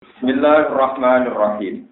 [0.00, 1.84] Bismillahirrahmanirrahim.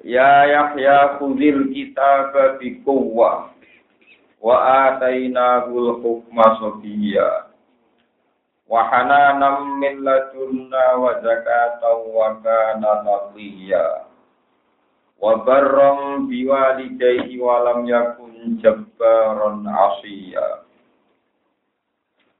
[0.00, 3.52] Ya Yahya khudil kitaba bi quwwah
[4.40, 4.56] wa
[4.88, 7.52] atainahul hukma sabiyya
[8.64, 14.08] wa hananan min ladunna wa zakatan wa kana nabiyya
[15.20, 20.64] wa barram biwalidayhi wa lam yakun jabbaran asiya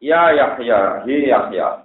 [0.00, 1.83] Ya Yahya, hi Yahya,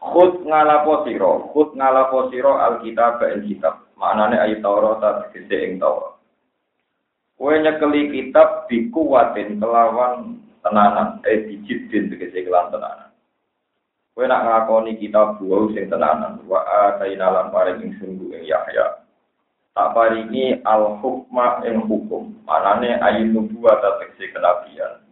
[0.00, 3.84] Khut ngalapo siro, khut ngalapo siro alkitab ing kitab.
[4.00, 6.16] Maknane ayat Taurat tegese ing Taurat.
[7.36, 13.12] Kowe nyekeli kitab bikuwatin kelawan tenanan, eh dijidin tegese kelan tenanan.
[14.16, 19.04] Kowe nak ngakoni kitab buah sing tenanan, wa ataina lan paring ing sungguh ing Yahya.
[19.76, 22.40] Tak paringi al hukma ing hukum.
[22.48, 25.04] Manane ayat nubuwat tegese kenabian.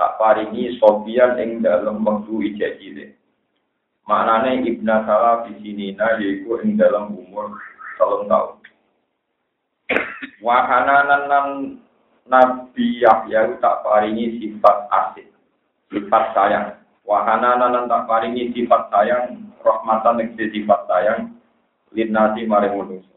[0.00, 3.17] Tak paringi sobian ing dalem wektu ijazile.
[4.08, 7.60] Maknane ibna salah di sini nah yaitu ing dalam umur
[8.00, 8.56] telung tahun.
[10.40, 11.76] Wahana nan
[12.24, 15.28] Nabi Yahya tak paringi sifat asik,
[15.92, 16.80] sifat sayang.
[17.04, 21.36] Wahana nan tak paringi sifat sayang, rahmatan ing sifat sayang,
[21.92, 23.16] linasi maring manusia.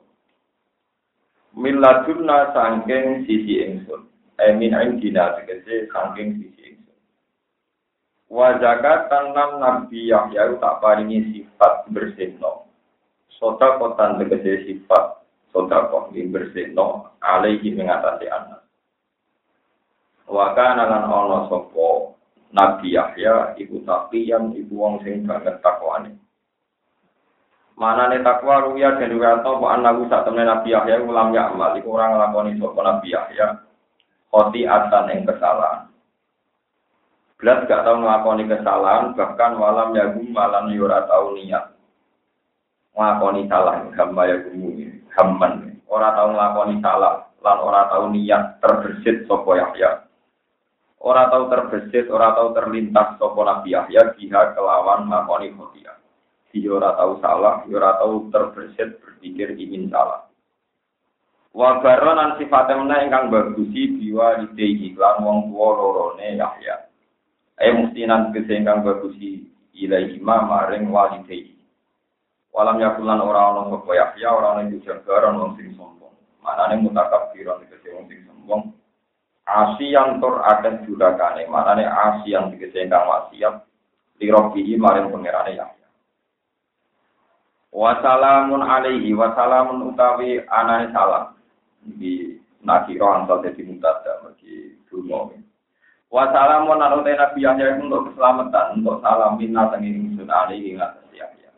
[1.55, 4.11] Miladunna sangking sisi ingsun.
[4.44, 6.61] Emin ain dina tegese sangking sisi
[8.31, 12.63] Wa zakat tanam Nabi Yahya tak paringi sifat bersihno.
[13.27, 15.19] Sota kotan tegese sifat
[15.51, 18.63] sota kok bersihno alaihi mengatasi anak.
[20.31, 22.15] Wa kana lan ana sapa
[22.55, 23.83] Nabi Yahya iku
[24.15, 26.15] yang ibu wong sing banget takwane.
[27.75, 31.99] Manane takwa ruya dan wiyato wa anaku sak temen Nabi Yahya ulam ya amal iku
[31.99, 33.59] ora nglakoni sapa Nabi Yahya
[34.31, 35.91] khoti atan ing kesalahan.
[37.42, 41.73] Belas gak tahu ngelakoni kesalahan, bahkan malam yagum malam yura tahu niat.
[42.94, 45.81] Ngelakoni salah, hamba yagumu ini, hamman.
[45.89, 50.05] Orang tahu ngelakoni salah, lan orang tahu niat terbersit sopo Yahya.
[51.02, 55.98] Orang tahu terbersit, orang tahu terlintas sopo Nabi Yahya, dia kelawan ngelakoni khotia.
[56.54, 60.30] Dia orang tahu salah, orang tahu terbersit berpikir ingin salah.
[61.58, 66.90] Wabaron an sifatnya ingkang bagusi biwa ide iklan wong tua lorone Yahya.
[67.61, 69.45] Eh mustinan kesengkang bagusi
[69.77, 71.54] ilai imam maring walidai.
[72.49, 76.11] Walam yakulan orang orang sapa Yahya orang yang dijaga orang sing sombong.
[76.42, 78.73] Manane mutakabbiron tegese wong sing sombong.
[79.45, 83.61] Asi yang tur akan jurakane, manane asi yang dikesengkang wasiat
[84.17, 85.88] lirobihi maring pangerane Yahya.
[87.71, 91.38] Wassalamun alaihi wassalamun utawi anane salam.
[91.88, 95.40] Iki nakiro antal dadi mutada bagi dungo.
[96.11, 101.55] Wassalamu naruto Nabi Yahya untuk keselamatan, untuk salam minna tenging ingsun alaihi ngatas Yahya.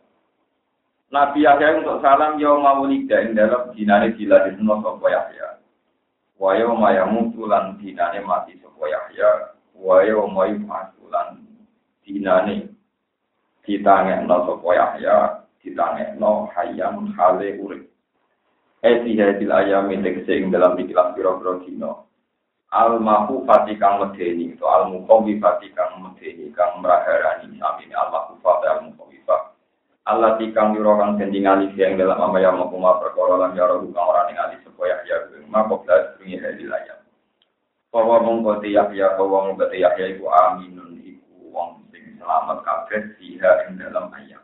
[1.10, 5.58] Nabi Yahya untuk salam yo maulida ing dalam dinane diladekno sapa Yahya.
[6.38, 9.58] Wa yauma yamutu lan dinane mati sapa Yahya.
[9.74, 11.42] Wa yauma yub'atsulan
[12.06, 12.70] dinane
[13.66, 15.16] ditangekno sapa Yahya,
[15.66, 17.90] ditangekno hayam hale urip.
[18.86, 22.03] Eh dihadil ayam tegese ing dalam ikhlas pira-pira dina
[22.74, 27.90] al mahfufati kang medeni itu al muqawwifati kang medeni kang meraharani amin.
[27.94, 29.54] Al mahfufati al muqawwifah
[30.04, 34.60] Allah tikang yura kang sendingali siang dalam amaya makuma perkara lan yara kang ora ningali
[34.60, 35.16] supaya ya
[35.48, 37.00] maka belas bunyi hadil ayat
[37.88, 43.78] bahwa mongko Yahya bahwa mongko Yahya iku aminun iku wong sing selamat kabeh siha ing
[43.78, 44.42] dalam ayat.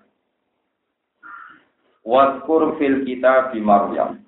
[2.06, 4.22] Waskur fil kitab di Maryam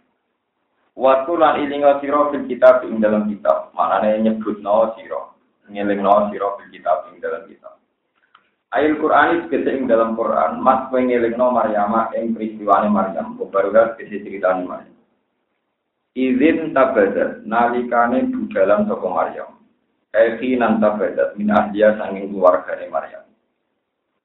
[0.92, 3.72] Waktu lan ilinga siro fil kitab ing dalam kitab.
[3.72, 5.40] Manane nyebut no siro.
[5.72, 7.80] Ngeling no siro fil kitab ing dalam kitab.
[8.72, 10.60] Ayat Quran itu ing dalam Quran.
[10.60, 13.40] Mas kowe ngeling no Maryama ing peristiwane Maryam.
[13.40, 14.96] Barulah kese ceritane Maryam.
[16.12, 19.60] Izin tabadat nalikane budalan toko Maryam.
[20.12, 23.24] Eki nan tabadat min ahliya sanging keluargane Maryam.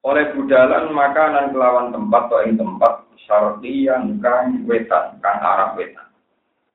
[0.03, 6.06] Oleh budalan makanan kelawan tempat atau ing tempat syarqiyan kang wetan, kang arah wetan.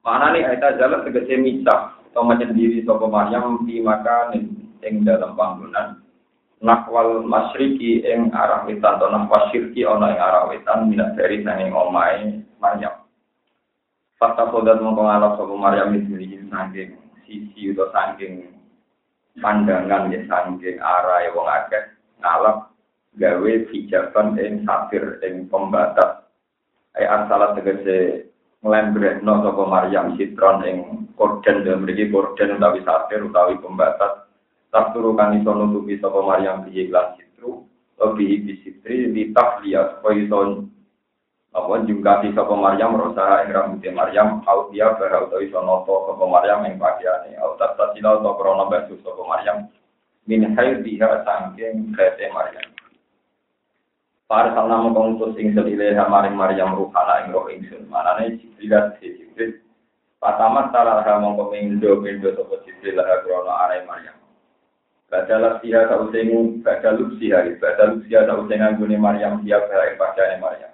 [0.02, 4.34] Mana nih ayat jalan tegese misah atau menyendiri sopo Maryam di makan
[4.82, 6.02] ing dalam panggonan
[6.62, 11.74] nakwal masriki ing arah wetan atau nakwal syirki ono ing arah wetan minat dari sanging
[11.74, 13.06] omai Maryam.
[14.18, 16.18] Fakta kodat mengkongalap sopo Maryam itu
[16.50, 18.54] sangking sisi atau sangking
[19.38, 21.84] pandangan ya sangking arah yang wong akeh
[22.22, 22.74] ngalap
[23.18, 26.26] gawe hijaban ing safir ing pembatas.
[26.98, 28.30] Ayat salah tegese
[28.62, 30.78] nglembrekno sapa Maryam sitron ing
[31.18, 31.66] korden.
[31.66, 34.26] Dan mriki korden utawi satir utawi pembatas
[34.72, 37.66] tak turu kan iso nutupi sapa Maryam piye lan sitru
[38.02, 40.66] Obi bisitri di takliyah supaya iso
[41.52, 46.24] apa jungkati sapa Maryam rosa ing rambute Maryam au dia bara utawa iso noto sapa
[46.24, 49.68] Maryam ing pakaiane au tata sila utawa krana basuh sapa Maryam
[50.24, 52.71] min hayr diha sangking kete Maryam
[54.32, 59.60] Para salna mongkong utus ing selile maring Maryam ruhana ing roh ingsun manane jibrilat jibril
[60.16, 64.16] Patamat salah mongko mindo mindo sapa jibril lah krana are Maryam
[65.12, 66.32] Badalah siha tau sing
[66.64, 70.72] badaluk siha badaluk siha tau sing anggone Maryam dia bae pakaiane Maryam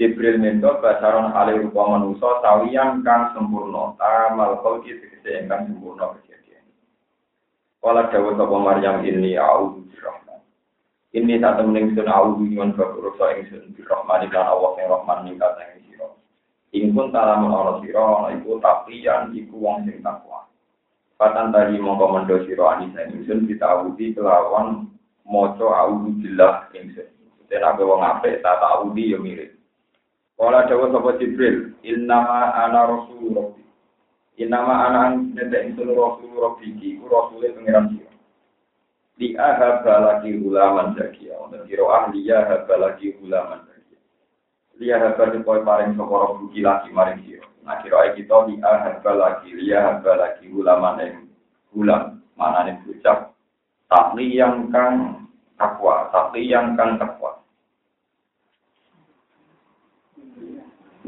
[0.00, 6.64] Jibril minta basaron hale rupa manusa sawiyan kang sempurna tamal khalqi tegese ingkang sempurna kejadian.
[7.84, 9.86] Wala dawa sapa Maryam ini a'udzu.
[11.16, 15.88] Ini tak temen ingsun a'udzu nyuwun bakur ingsun birrahman lan Allah sing rahman ningkat ing
[15.88, 16.08] sira.
[16.76, 20.44] Ing pun talamun ana sira ana iku tapian iku wong sing takwa.
[21.16, 24.92] Patan tadi mongko mendo sira anisa ingsun ditawudi kelawan
[25.24, 27.08] maca a'udzu billah ingsun.
[27.48, 29.56] Tenaga wong apik tak ta'awudi yo mirip.
[30.36, 33.64] Kala dawa sapa Jibril, innama ana rasul rabbi.
[34.36, 38.15] Innama ana nete insun rasul rabbi ki, ku rasule pangeran sira.
[39.16, 44.00] Di ahaba lagi ulaman zakia, wonten kira ahliya ahaba lagi ulaman zakia.
[44.76, 47.48] Liya ahaba dipoy paring sapa rabbi lagi maring sira.
[47.64, 48.44] Nah kira kita
[49.16, 51.14] lagi, liya ahaba lagi ulaman ing
[51.72, 53.32] ulam, manane bocah.
[53.88, 55.24] Takli yang kang
[55.56, 57.40] takwa, takli yang kang takwa.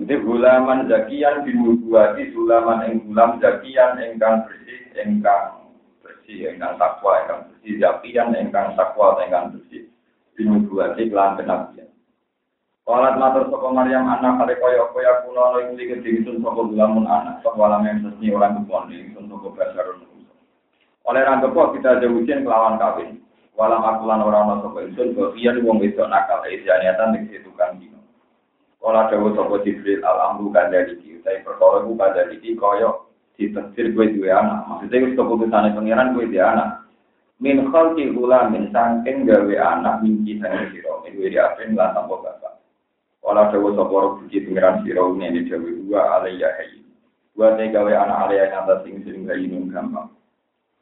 [0.01, 5.68] Ini gulaman zakian bin nubuati gulaman ing gulam zakian engkang bersih engkang
[6.29, 9.89] bersih engkang takwa engkang bersih zakian engkang takwa engkang bersih
[10.37, 11.89] bin nubuati kelan kenabian.
[12.85, 17.57] Walat matur sapa Maryam anak kare kaya kaya kuno ana ing iki disun anak sapa
[17.57, 20.05] walam yang sesni orang kebon disun sapa basarun.
[21.09, 23.25] Oleh rangkepo kita jauhin kelawan kawin.
[23.57, 24.85] Walam aku lan ora ana sapa
[25.33, 28.05] iya wong wedok nakal isianiatan ning tukang dino.
[28.85, 33.08] Kala dawa sapa Jibril al-amru kandhaliki utawi perkara ku kandhaliki kaya
[33.39, 34.67] ditafsir kowe duwe anak.
[34.67, 36.83] Maksudnya wis keputusane pangeran kowe duwe anak.
[37.39, 38.11] Min khalqi
[38.51, 40.93] min saking gawe anak minci sang sira.
[41.07, 42.59] Iku iki apen lan tanpa bapak.
[43.23, 46.83] Kala dawa sapa Rabbi pangeran sira ngene dawe wa alayya hayy.
[47.39, 50.11] Wa te gawe anak alayya nyata sing sing gainung gampang.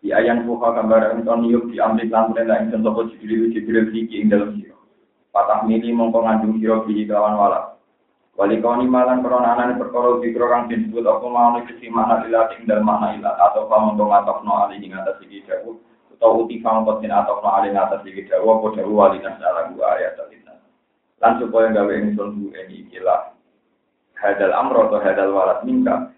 [0.01, 4.25] Di ayang fuha gambar enton yuk di amrik lan perintah ing sapa Jibril Jibril iki
[4.25, 4.81] ing dalam sira.
[5.29, 7.76] Patah mili mongko ngandung sira bi kawan walak.
[8.37, 12.53] Wali kau ni malang korona anak perkara di kang disebut apa mau kesi mana ilat
[12.61, 15.81] ing dalam mana kamu dong atau no alih ing atas segi jauh
[16.13, 19.97] atau uti kamu kotin atau no alih ing atas jauh apa jauh wali nasala gua
[19.97, 20.37] ayat tadi.
[21.17, 23.33] Lan supaya gawe ing sundu ini ikilah
[24.21, 26.13] hadal amro atau hadal walat mingka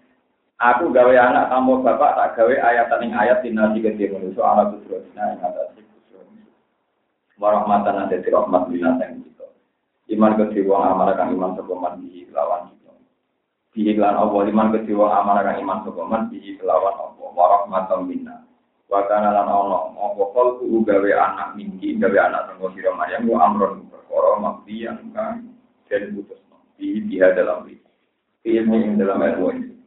[0.59, 4.75] aku gawe anak tamu bapak tak gawe ayat ing ayat tinasi ke timur so anak
[4.75, 5.87] kusrosina ing atas segi
[7.39, 9.23] warahmatan ada rahmat binatang
[10.09, 12.89] iman kedhi wong amal kang iman sapa man bihi kelawan itu
[13.77, 18.09] bihi lan iman kedhi wong amal kang iman sapa man bihi kelawan apa wa rahmatan
[18.09, 18.35] minna.
[18.89, 20.23] Wa kana lan ono apa
[20.65, 25.53] gawe anak minggi gawe anak sanggo sira Maryam wa amron perkara makdiyan kang
[25.85, 26.41] den putus
[26.81, 27.85] bihi biha dalam iki
[28.49, 29.77] ilmu ing dalam ilmu ini.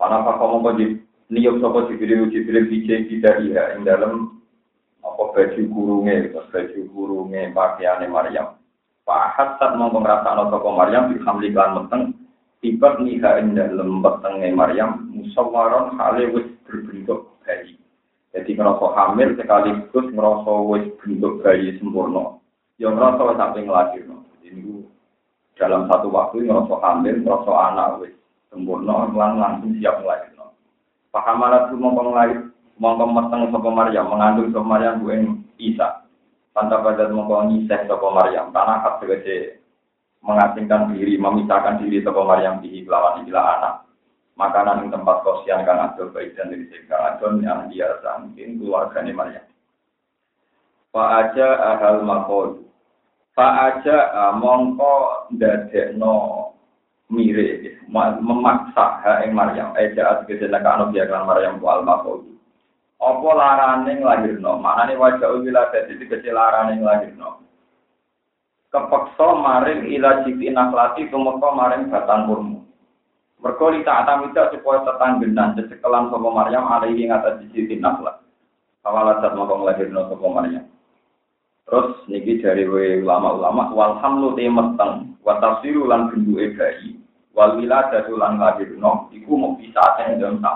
[0.00, 0.86] Para pakam mongko di
[1.28, 4.40] niyok sapa jibril jibril bije bidariha ing dalam
[5.04, 8.57] apa baju kurunge baju kurunge pakaiane Maryam
[9.08, 12.12] Pahat saat mau ngerasa no toko Maryam dihamli kan meteng
[12.60, 17.80] tiba nikah ing dalam petenge Maryam musawaron hale wis berbentuk bayi.
[18.36, 22.36] Jadi ngerasa hamil sekaligus ngerasa wis bentuk bayi sempurna.
[22.76, 24.04] Yang ngerasa sampai ngelahir.
[24.12, 24.84] Jadi ini
[25.56, 28.12] dalam satu waktu ngerasa hamil, ngerasa anak wis
[28.52, 30.36] sempurna, lan langsung siap ngelahir.
[31.08, 35.16] Pahamalat itu mau ngelahir, mau meteng sopo Maryam, mengandung sopo Maryam bu
[35.56, 36.04] Isa.
[36.58, 39.62] Tanta pada mongko nyiseh sapa Maryam, tanah kat segede
[40.26, 43.74] mengasingkan diri, memisahkan diri sapa Maryam di lawan ikilah anak.
[44.34, 49.14] Makanan yang tempat kosian kang adol baik dan dari kang adol yang dia sangking keluarganya
[49.14, 49.46] Maryam.
[50.90, 52.66] Fa aja ahal makol.
[53.38, 56.14] Fa aja mongko ndadekno
[57.06, 57.78] mire
[58.18, 59.78] memaksa ha Maryam.
[59.78, 62.26] Eja asgede nek ana biakan Maryam ku al makol.
[62.98, 64.58] Apa larane nglahirno?
[64.58, 67.46] Maknane wajah wiladat itu kecil larane nglahirno.
[68.68, 72.58] Kepeksa maring ila jiti nakhlati tumeka maring batang kurmu.
[73.38, 78.18] Mergo lita atamida supaya tetanggenan cecekelan sapa Maryam alaihi ngatas jiti nakhlat.
[78.82, 80.66] Awalat mongko nglahirno sapa Maryam.
[81.68, 86.96] Terus niki dari ulama-ulama wal hamlu te meteng wa tafsiru lan bentuke bayi
[87.36, 90.54] wal wiladatu lan lahirno iku mung bisa dalam tak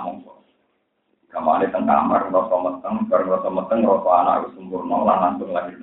[1.33, 5.81] Kamane teng kamar rasa meteng, bareng rasa meteng rasa anak wis sempurna lan langsung lahir.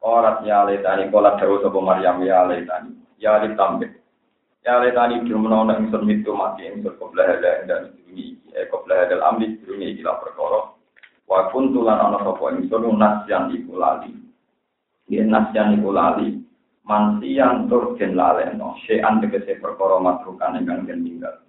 [0.00, 2.96] Kolat ya letani, kolat dawa sapa Maryam ya letani.
[3.20, 3.92] Ya tambah.
[4.64, 9.60] Ya letani dimenono ingsun mitu mati ingsun koblah hada dan ini eh koblah hada amri
[9.60, 10.72] ini iki lah perkara.
[11.28, 14.16] Wa kuntulan ana sapa ingsun nasyan iku lali.
[15.12, 16.40] Yen nasyan iku lali.
[16.82, 21.41] Mansiyan tur den laleno, sean tegese perkara matrukan ingkang den tinggal.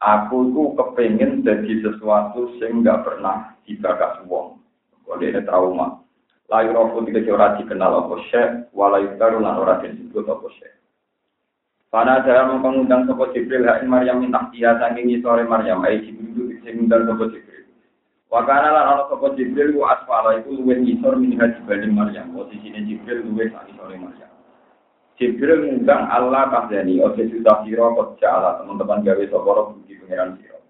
[0.00, 4.56] Aku ku kepengen jadi sesuatu sing gak pernah dibakas wong.
[5.04, 6.00] Kalau ini trauma.
[6.50, 10.74] Layu rofu tiga ora dikenal apa syekh, walayu baru lan ora disebut apa syekh.
[11.90, 16.70] Pada dalam mengundang sopo Jibril, hain Maryam minta dia saking sore Maryam, ai Jibril itu
[16.70, 17.66] ngundang sopo Jibril.
[18.30, 22.30] Wakana lan ana sopo Jibril ku asfala iku luwih ngisor minha dibanding Maryam.
[22.30, 24.29] Posisine Jibril luwih sak sore Maryam.
[25.20, 30.40] Jibril ngundang Allah kahdani, oke sudah siro kok jala teman-teman gawe sopo roh budi pengiran
[30.40, 30.64] siro.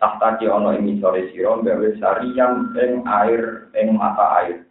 [0.00, 4.64] Tahtaki ono ing sore siro gawe sariang ing air ing mata air.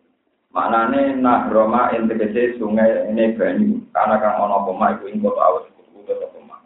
[0.49, 5.69] Maknane nahroma ing tegese sungai ini banyu, karena kang ana poma iku ing kota awas
[5.77, 6.65] kutu kota poma.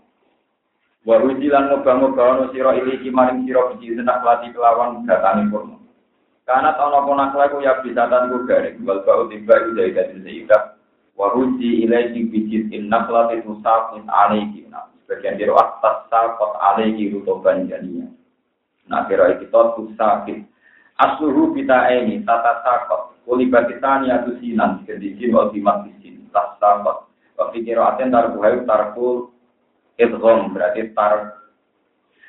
[1.03, 5.83] Wa ujilan moga-moga ono sira iki maring sira biji senak lati kelawan datane kurma.
[6.47, 10.72] Karena ana pona ku ya bisa tan ku garing, wal ba'u tiba ida ida Wa
[11.17, 14.65] uji ilaiki biji innak lati tusafin alaiki.
[14.69, 18.09] Nah, sebagian diro atas sakot alaiki rutoban jadinya.
[18.89, 20.45] Nah, kira kita tusafin.
[20.93, 27.07] Asluhu kita ini tata sakot Kuli bakitani atu sinan, kedisi wal bimat disin, tas sahabat.
[27.39, 29.31] Waktu kira aten tarku hayu tarku
[29.95, 31.39] idgham, berarti tar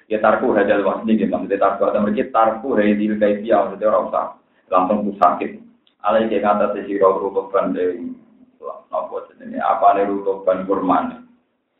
[0.06, 4.06] ya tarku hadal wasni gitu, maksudnya tarku ada mereka tarku hayu dil kaifiyah, maksudnya orang
[4.06, 4.26] usah
[4.70, 5.50] langsung sakit.
[6.06, 7.98] Alai kayak kata sisi roh rutoban dari
[8.94, 11.26] nopo jenenge apa nih rutoban kurman.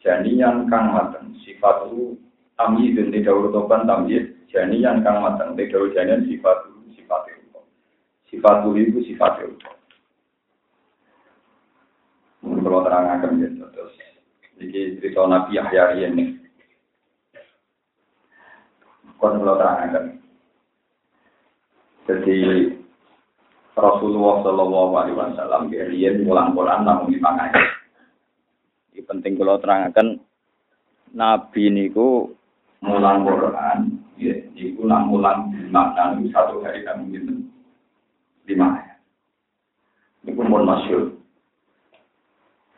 [0.03, 2.19] Janian kang mateng sifat itu
[2.59, 4.35] tamyidun tidak rutoban tamyid.
[4.51, 6.67] Janian kang mateng tidak janian sifat
[6.99, 7.61] sifat itu.
[8.35, 9.55] Sifat itu sifat itu.
[12.45, 13.65] Kalau terang akan gitu.
[13.73, 13.95] Terus,
[14.61, 16.37] ini cerita Nabi Yahya ini.
[19.17, 20.05] Kalau terang akan.
[22.05, 22.37] Jadi,
[23.75, 27.67] Rasulullah Shallallahu Alaihi Wasallam kalian mulang Quran namun ayat.
[28.95, 30.23] Ini penting kalau terangkan
[31.11, 32.31] Nabi niku
[32.79, 37.35] mulang Quran, ya, niku nak mulang makna satu hari kami gitu
[38.47, 38.99] lima ayat.
[40.23, 41.05] Ini pun masyur.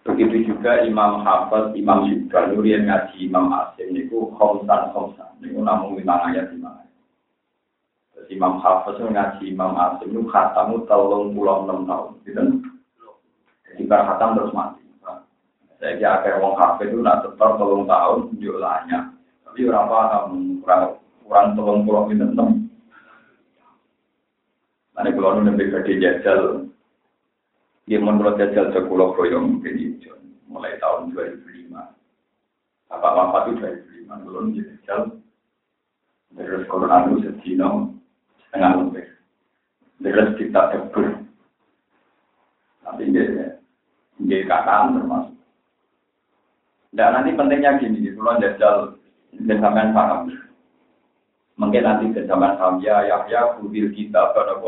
[0.06, 5.34] Begitu juga Imam Hafiz, Imam Syukra, Nurian Ngaji, Imam Asim, ini ku khomsan khomsan.
[5.42, 6.86] Ini ku namun lima ayat lima.
[8.32, 12.12] Imam Hafiz ngaji Imam Asim, itu khatamu telung pulau enam tahun.
[12.24, 12.42] Gitu.
[13.68, 14.82] Jadi khatam terus mati.
[15.76, 19.12] Saya kira akhir wong Hafiz itu nak setor telung tahun, jualannya.
[19.44, 20.30] Tapi orang paham,
[20.64, 20.84] kurang,
[21.22, 22.66] kurang telung pulau enam
[24.96, 26.72] Nanti kalau nu lebih gede jajal,
[27.84, 30.08] ya menurut jajal sekulah proyong mungkin itu
[30.48, 31.68] mulai tahun 2005.
[32.88, 33.60] Apa apa itu
[34.08, 35.20] 2005 belum jajal.
[36.32, 37.95] Terus corona itu sedino
[38.48, 39.06] setengah lebih.
[40.02, 41.06] Terus kita tebur.
[42.86, 43.58] Tapi dia
[44.22, 45.36] dia kataan termasuk.
[46.96, 48.76] Dan nanti pentingnya gini, kalau jajal
[49.36, 50.32] sampean paham.
[51.56, 54.60] Mungkin nanti ke zaman Hamya, Yahya, Kubil kita pada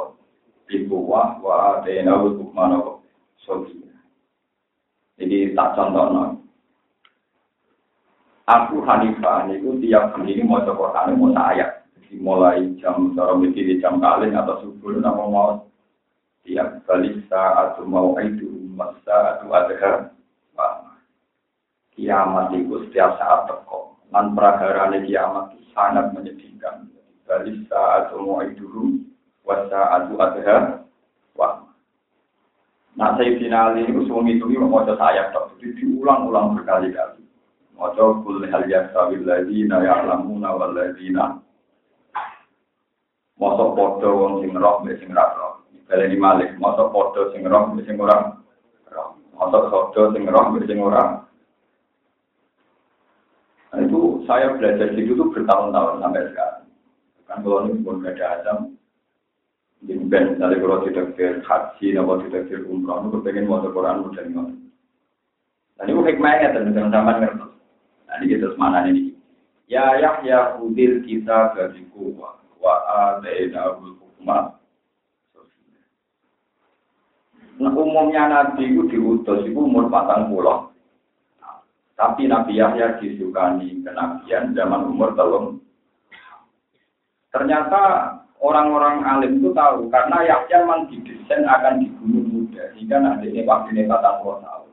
[0.68, 3.00] Bibuwah wa adena hukmana
[3.40, 3.80] sobi.
[5.16, 6.24] Jadi tak contoh no.
[8.44, 11.77] Aku Hanifah itu tiap hari ini mau coba mau ayat.
[12.08, 15.68] Jadi mulai jam cara di jam kalian atau subuh nama mau
[16.40, 20.08] tiap kali saat mau itu masa itu ada
[21.92, 24.00] kiamat itu setiap saat teko.
[24.08, 26.88] Dan praharane kiamat itu sangat menyedihkan.
[27.28, 29.04] Kali saat mau itu
[29.48, 30.84] wasa adu adha
[31.32, 31.64] wah
[33.00, 37.24] nah saya final ini semua itu mau saya tak diulang-ulang berkali-kali
[37.72, 41.40] mau kul hal yasabil ladina ya'lamuna wal ladina
[43.38, 45.62] Masa podo wong sing roh mbek sing ra roh.
[45.86, 48.34] Baleni malik, masa podo sing roh mbek sing ora
[48.90, 49.14] roh.
[49.38, 51.22] Masa podo sing roh mbek sing ora.
[53.68, 56.64] Nah, itu saya belajar situ bertahun-tahun sampai sekarang.
[57.28, 58.58] Kan kalau ini pun gak ada azam,
[59.86, 64.24] Ben, misalnya kalau tidak ke haji, atau tidak ke umroh, itu pengen mau Quran udah
[64.26, 64.56] nggak.
[65.78, 67.46] Dan itu hikmahnya teman-teman sama ngerti.
[68.10, 69.14] Nah ini terus mana ini?
[69.70, 74.58] Ya Yahya udil kita dari kuwa wa adaina hukma.
[77.58, 80.70] Nah umumnya Nabi itu diutus itu umur patang pulau.
[81.98, 85.58] Tapi Nabi Yahya disukani kenabian zaman umur telung.
[87.34, 93.42] Ternyata orang-orang alim itu tahu karena Yahya memang didesain akan dibunuh muda sehingga nanti ini
[93.42, 94.70] waktu ini kata tahun.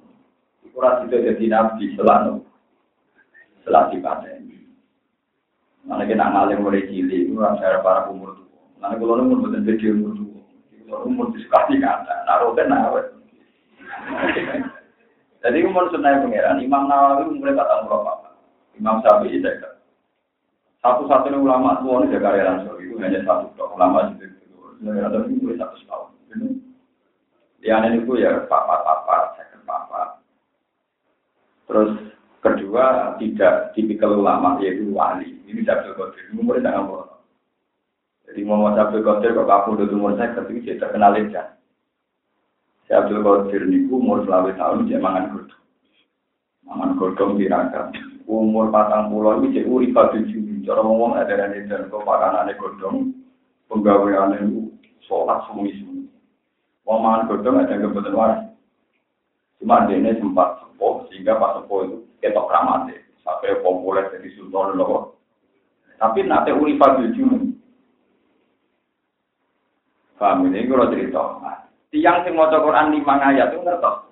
[0.70, 2.46] Kurang itu jadi nabi selalu
[3.66, 4.45] setelah ini.
[5.86, 8.50] Mana kita ngalim mulai cilik, itu saya para umur tuh.
[8.82, 10.14] Mana kalau umur betul betul umur
[10.86, 13.06] kalau umur sekali kata, naruh kan naruh.
[15.46, 18.34] Jadi umur sunnah pangeran, Imam Nawawi mulai kata umur apa?
[18.78, 19.78] Imam Syafi'i jaga.
[20.82, 24.30] Satu-satunya ulama tua jaga langsung itu hanya satu ulama itu.
[24.86, 26.10] Ada mulai satu tahun.
[27.66, 30.22] Ini itu ya papa-papa, saya papa.
[31.66, 32.05] Terus
[32.46, 35.34] kedua tidak tipikal ulama yaitu wali.
[35.50, 36.24] Ini Abdul Qadir.
[36.30, 37.18] Ini umur sangat bodoh.
[38.30, 41.44] Jadi Muhammad Abdul Qadir kok kamu udah umur saya ketika saya terkenal aja.
[42.86, 45.64] Si Abdul Qadir ini umur selawe tahun dia mangan godong.
[46.70, 47.98] Mangan godong tirakat.
[48.30, 50.62] Umur patang pulau ini dia urip tujuh.
[50.66, 53.10] Cara ngomong ada dan dan kok pakanane godong.
[53.66, 54.70] Penggawean itu
[55.10, 56.06] sholat sumi-sumi.
[56.86, 58.42] Wong mangan godong ada kebetulan waras.
[59.58, 64.74] Cuma dia ini sempat sepuh sehingga pas sepuh itu ketok kramate sampai populer jadi sultan
[64.74, 65.14] loh.
[66.02, 67.54] Tapi nanti urifat jujur.
[70.18, 71.24] Paham ini kalau cerita.
[71.94, 74.10] Tiang sing maca Quran lima ayat itu ngertos.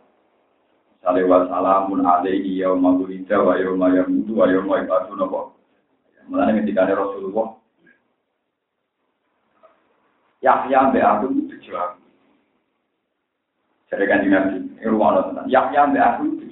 [1.04, 5.52] Salih wa salamun alaihi yauma wulida wa yauma yamutu wa yub'atsu napa.
[6.32, 7.60] Mulane ketika Rasulullah
[10.40, 12.00] Yahya mbek aku itu tujuan.
[13.92, 16.44] Jadi kan Nabi, ini rumah tentang Yahya mbek aku itu.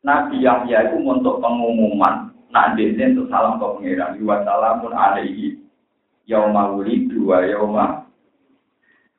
[0.00, 5.60] Nabi Yahya itu untuk pengumuman, nak dene untuk salam ke pangeran, wa salamun alaihi
[6.24, 7.86] yauma wulidu wa yauma.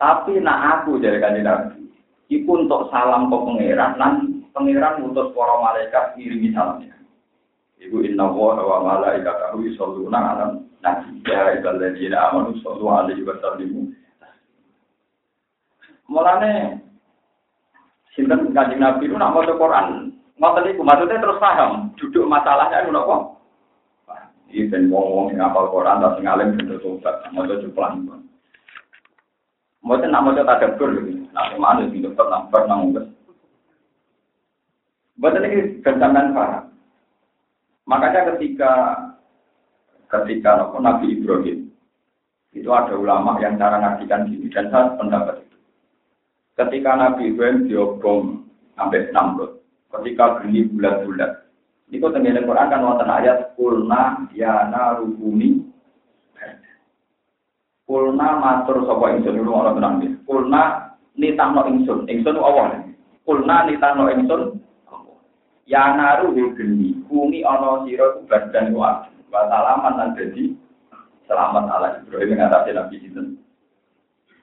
[0.02, 1.86] Tapi nak aku dari kanjeng Nabi
[2.34, 3.94] iku untuk salam ke pangeran.
[4.02, 4.14] Nan
[4.58, 6.98] pangeran ngutus para malaikat ngirimi salamnya.
[7.78, 10.46] Ibu inna wa wa malaikatahu yusholluna ala
[10.82, 11.22] nabi.
[11.30, 13.94] Ya iballadzina amanu sallu alaihi wa sallimu.
[16.10, 16.82] Mulane
[18.12, 20.11] sinten kanjeng Nabi itu nak maca Quran
[20.42, 23.38] ngoten iku maksudnya terus paham duduk masalahnya itu napa
[24.52, 28.04] Iki ben wong-wong sing apal Quran ta sing alim bener tobat, maca juplan.
[29.80, 32.92] Maca nak maca tadabbur lho, nak mana sing dokter nang bar nang.
[35.16, 36.64] Buatan ini gantangan paham.
[37.88, 38.72] Makanya ketika
[40.12, 41.72] ketika Nabi Ibrahim
[42.52, 45.58] itu ada ulama yang cara ngajikan gini dan saya pendapat itu.
[46.60, 48.44] Ketika Nabi Ibrahim diobong
[48.76, 49.61] sampai Namrud,
[49.92, 51.52] ketika geni bulat-bulat,
[51.92, 55.60] Niku tengene Quran kan wonten ayat kulna ya narubumi.
[57.84, 60.16] Kulna matur sapa ingsun lu ora tenang iki.
[60.24, 62.88] Kulna nitahno ingsun, ingsun Allah.
[63.28, 64.64] Kulna nitahno ingsun
[65.68, 70.52] Ya naru geni, kumi ana sira ku badan wa salaman lan dadi
[71.24, 73.40] selamat ala Ibrahim ngatasi Nabi sinten.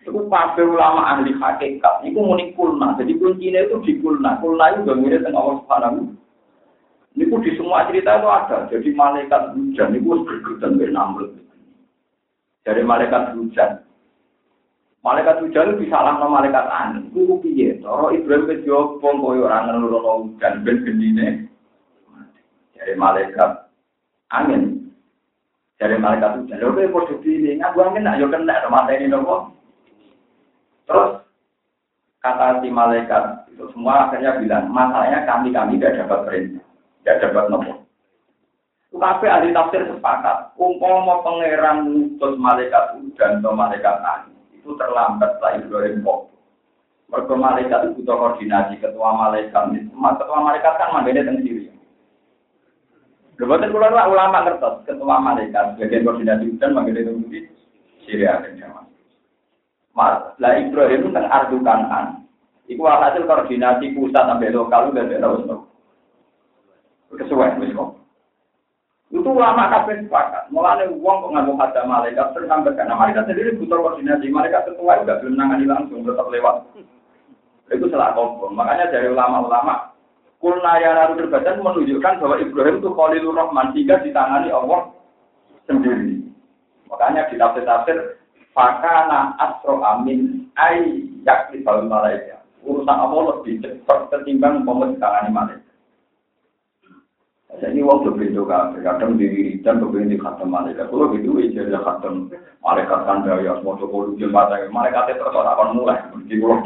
[0.09, 2.97] Itu kabeh ulama ahli hakikat, itu muni kulna.
[2.97, 4.41] Jadi kuncinya itu di kulna.
[4.41, 6.17] Kulna itu gak tengah Allah Subhanahu
[7.19, 8.59] Niku di semua cerita itu ada.
[8.71, 11.35] Jadi malaikat hujan itu bergedan dari Namrud.
[12.63, 13.83] Dari malaikat hujan.
[15.03, 17.11] Malaikat hujan itu bisa lama malaikat angin.
[17.11, 17.83] Itu piye?
[17.83, 21.51] Toro Ibrahim ke Jopong koyo orang ngelurono hujan ben gendine.
[22.79, 23.67] Dari malaikat
[24.31, 24.95] angin.
[25.75, 26.63] Dari malaikat hujan.
[26.63, 29.58] Lho kowe padha pilih ngaku angin nak yo kena mata ini nopo.
[30.89, 31.21] Terus
[32.25, 36.65] kata si malaikat itu semua akhirnya bilang masalahnya kami kami tidak dapat perintah
[37.05, 37.73] tidak dapat nopo.
[38.89, 45.61] Tapi ahli tafsir sepakat, umpama pangeran mutus malaikat hujan atau malaikat angin itu terlambat lah
[45.61, 46.33] Ibrahim kok.
[47.09, 51.05] Mereka malaikat itu butuh koordinasi ketua malaikat, ketua malaikat kan.
[53.39, 57.49] Lebaran keluar lah ulama kertas ketua malaikat bagian koordinasi hujan manggilnya tentang
[58.03, 58.88] Syria dan.
[59.99, 62.23] Lah Ibrahim itu ardu kanan.
[62.71, 65.57] Iku hasil koordinasi pusat sampai lokal udah ada
[67.17, 67.97] kesuwen wis kok.
[69.09, 70.53] Itu lama kabeh sepakat.
[70.53, 74.29] Mulane wong kok nganggo hada malaikat terus sampai karena malaikat sendiri butuh koordinasi.
[74.29, 76.69] Malaikat ketua juga belum nangani langsung tetap lewat.
[77.73, 78.53] Itu salah kompon.
[78.53, 79.97] Makanya dari ulama-ulama
[80.39, 84.95] Kulna ya naru terbadan menunjukkan bahwa Ibrahim itu Khalilur Rahman sehingga ditangani Allah
[85.67, 86.31] sendiri.
[86.87, 88.23] Makanya di tafsir-tafsir
[88.59, 92.43] Fakana asro amin ay yakni malaikat.
[92.67, 95.71] Urusan Allah lebih cepat ketimbang mau ditangani malaikat.
[97.63, 100.91] Jadi wong berbeda kan, kadang di dan kemudian di khatam malaikat.
[100.91, 105.39] Kalau gitu aja ya khatam malaikat kan dari asmo joko lucu mata, malaikat itu terus
[105.39, 106.03] akan mulai.
[106.27, 106.59] Di pulau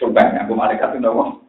[0.00, 1.44] sumpah, aku malaikat itu dong.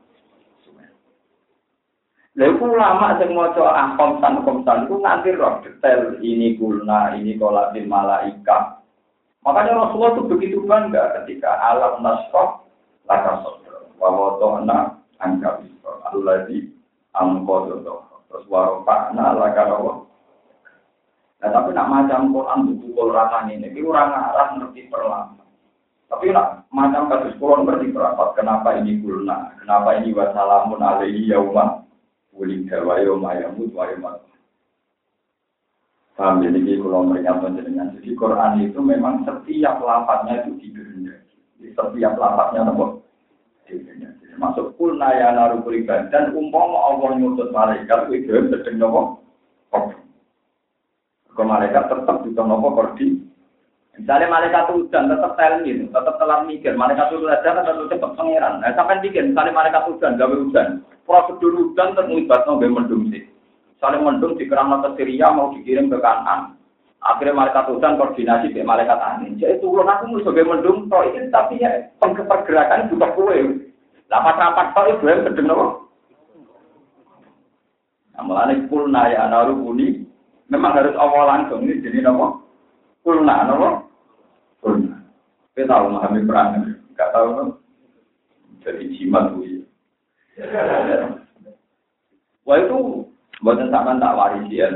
[2.36, 7.88] Lalu lama sing maca ahkom san komsan itu nganti roh detail ini kulna, ini kolatin
[7.88, 8.84] malaika.
[9.46, 12.66] Makanya Rasulullah itu begitu bangga ketika alam nasroh
[13.06, 13.94] laka sodro.
[14.02, 16.02] Wawoto anak angka bisro.
[16.10, 16.74] Alladhi
[17.14, 17.96] angko dodo.
[18.26, 19.94] Terus warofakna laka rawa.
[21.46, 25.38] Nah, tapi nak macam Quran buku Quran ini, ini orang arah ngerti perlahan.
[26.10, 28.34] Tapi nak macam kasus Quran ngerti berapa?
[28.34, 29.54] Kenapa ini kulna?
[29.62, 31.86] Kenapa ini wassalamun alaihi yaumah?
[32.34, 33.86] Wulida wa yaumah yamut wa.
[36.16, 37.92] Paham jadi ini kalau pernyataan jenengan.
[38.00, 41.36] Jadi Quran itu memang setiap lapatnya itu dikehendaki.
[41.76, 43.04] Setiap lapatnya nopo
[43.68, 44.40] dikehendaki.
[44.40, 49.02] Masuk kulna ya naru kuliban dan umpama Allah nyutus malaikat itu sedang nopo.
[51.36, 53.08] Ke malaikat tetap di nopo kordi.
[53.96, 56.76] Misalnya malaikat hujan tetap telmi, gitu, tetap telat mikir.
[56.76, 58.60] Malaikat hujan tetap cepat pangeran.
[58.60, 60.84] Nah, sampai bikin, misalnya malaikat hujan, gawe hujan.
[61.08, 63.24] Prosedur hujan terlibat nopo mendung sih.
[63.76, 66.56] Misalnya mendung di kerana ke Syria mau dikirim ke kanan.
[67.06, 69.38] Akhirnya malaikat hujan koordinasi dengan malaikat angin.
[69.38, 71.70] Jadi turun aku mau sebagai mendung, toh ini tapi ya
[72.02, 73.62] pergerakan juga kue.
[74.10, 75.86] Lapat rapat toh itu yang sedang nopo.
[78.16, 80.08] Nah, mulanya kulna ya naru kuni
[80.48, 82.48] memang harus awal langsung ini jadi nopo
[83.04, 83.92] kulna nopo
[84.64, 85.04] kulna
[85.52, 86.50] kita tahu memahami perang
[86.96, 87.54] nggak tahu nopo
[88.64, 89.62] jadi jimat tuh ya
[92.48, 93.05] wah itu
[93.44, 94.68] buatan sama tak waris ya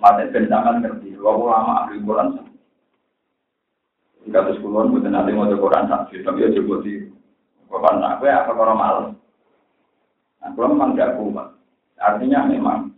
[0.00, 1.16] mati bentangan ngerti.
[1.16, 2.28] Dua ulama ahli Quran.
[4.24, 7.08] Jika terus kulon buatan nanti mau Quran saksi tapi ya coba di
[7.68, 8.04] Quran.
[8.04, 9.08] Aku ya apa orang malas
[10.44, 11.56] Nah, kalau memang tidak kuat,
[11.96, 12.92] artinya memang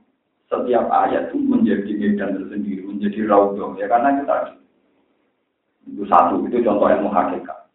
[0.51, 3.79] setiap ayat itu menjadi medan tersendiri, menjadi raudhah.
[3.79, 4.59] Ya karena tadi.
[5.87, 7.71] Itu satu, itu contoh ilmu hakikat.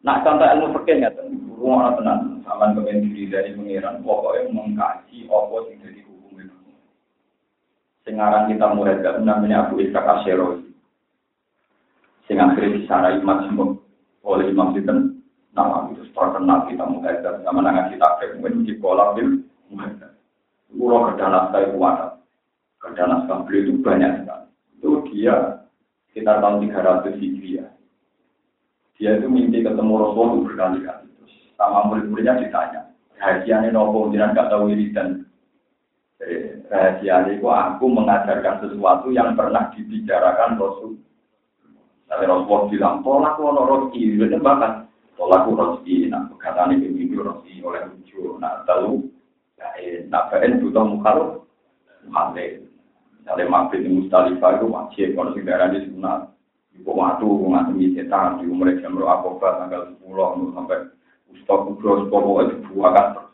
[0.00, 1.12] Nah, contoh ilmu fikih ya,
[1.60, 6.07] rumah tenang, sama kepengen diri dari pengiran, pokoknya mengkaji apa yang
[8.08, 10.64] Sekarang kita mulai gak namanya Abu Ishaq Asyero.
[12.24, 13.84] Sing akhirnya disarai majmuk
[14.24, 15.20] oleh Imam Sinten,
[15.52, 18.08] nama itu terkenal kita mulai dari zaman nangan kita
[18.40, 19.28] mungkin di kolam bil
[20.68, 22.16] Pulau kerja naskah itu ada.
[22.80, 24.46] Kerja naskah beliau itu banyak sekali.
[24.80, 25.36] Itu dia
[26.08, 27.68] sekitar tahun 300 Hijriah.
[28.96, 31.08] Dia itu mimpi ketemu Rasul itu berkali-kali.
[31.08, 32.88] Terus sama murid-muridnya ditanya.
[33.16, 35.27] Rahasianya nopo, jangan gak tahu dan
[36.68, 40.98] Rahasia itu aku mengajarkan sesuatu yang pernah dibicarakan Rasul.
[42.10, 47.60] Tapi Rasulullah bilang, tolak lo rosti, itu bahkan tolak rosti, nah perkataan itu minggu rosti
[47.62, 49.06] oleh lucu, nah tahu
[50.08, 51.44] Nah, baen butuh mukhalif,
[52.06, 52.64] mukhalif.
[53.18, 56.32] Misalnya mabit di Mustalifah itu wajib, kalau di daerah di sunat.
[56.78, 60.78] Ibu waktu, ngasih setan, di umur jam roh akobat, tanggal 10, sampai
[61.34, 63.27] Ustaz Kudros, pokoknya dibuakan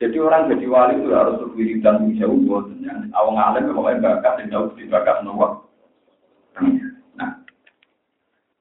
[0.00, 2.72] Jadi orang jadi wali itu harus berwiridan dan jauh buat
[3.12, 5.68] awang alim pokoknya bakat dan jauh di bakat nomor.
[7.20, 7.44] Nah,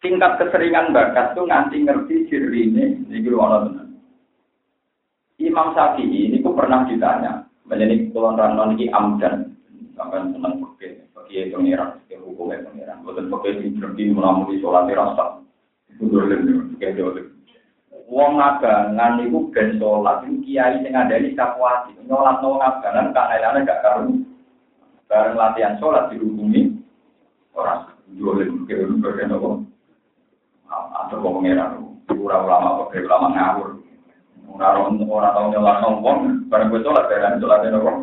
[0.04, 3.88] tingkat keseringan bakat tuh nganti ngerti ciri ini, ini gitu orang
[5.40, 9.56] Imam Syafi'i ini kok pernah ditanya, menjadi kulon ranon ini amdan,
[9.96, 15.40] sampai senang pakai pakai pengiran, pakai hukumnya pengiran, bukan pakai di berhenti melamui sholat rasa,
[15.88, 17.39] itu dolim, pakai dolim.
[18.10, 23.30] Wong abangan itu ben sholat, itu kiai sing ada di kapuati, nyolat no abangan, kak
[23.38, 24.18] lain gak karu,
[25.06, 26.74] bareng latihan sholat dihukumi
[27.54, 29.70] orang pakai dolim, pakai dolim,
[30.66, 33.70] atau pengiran, ulama pakai ulama ngawur.
[34.58, 36.18] Orang orang tahu nyolak nompong,
[36.50, 37.98] barang gue sholat ya, sholat kok.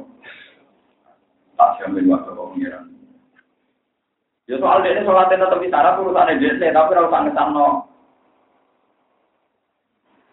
[1.58, 2.84] Tak jamin waktu kok pengiran.
[4.46, 7.90] Ya soal dia sholatnya tetap di sana, urusannya dia, tapi rasa ngesan no.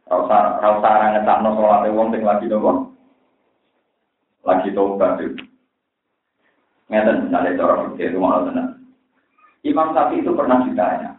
[0.03, 2.91] Rasa rasa ngesan no sholatnya wong sing lagi nopo.
[4.43, 5.43] Lagi tobat itu.
[6.91, 8.75] Ngeten misalnya cara fikih itu mau tenang.
[9.63, 11.15] Imam Syafi'i itu pernah ditanya,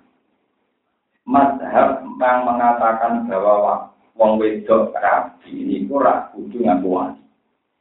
[1.25, 7.21] Mazhab yang mengatakan bahwa wong wedok rapi ini ora kudu ngaku wani.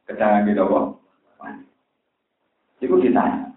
[0.07, 0.85] Kedangan gitu kok.
[2.79, 3.51] Iku ditanya,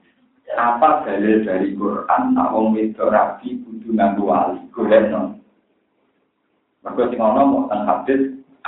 [0.58, 4.58] apa dalil dari Quran nak wong wedok rapi kudu ngaku wali?
[6.86, 8.20] Maka sing ana mau teng hadis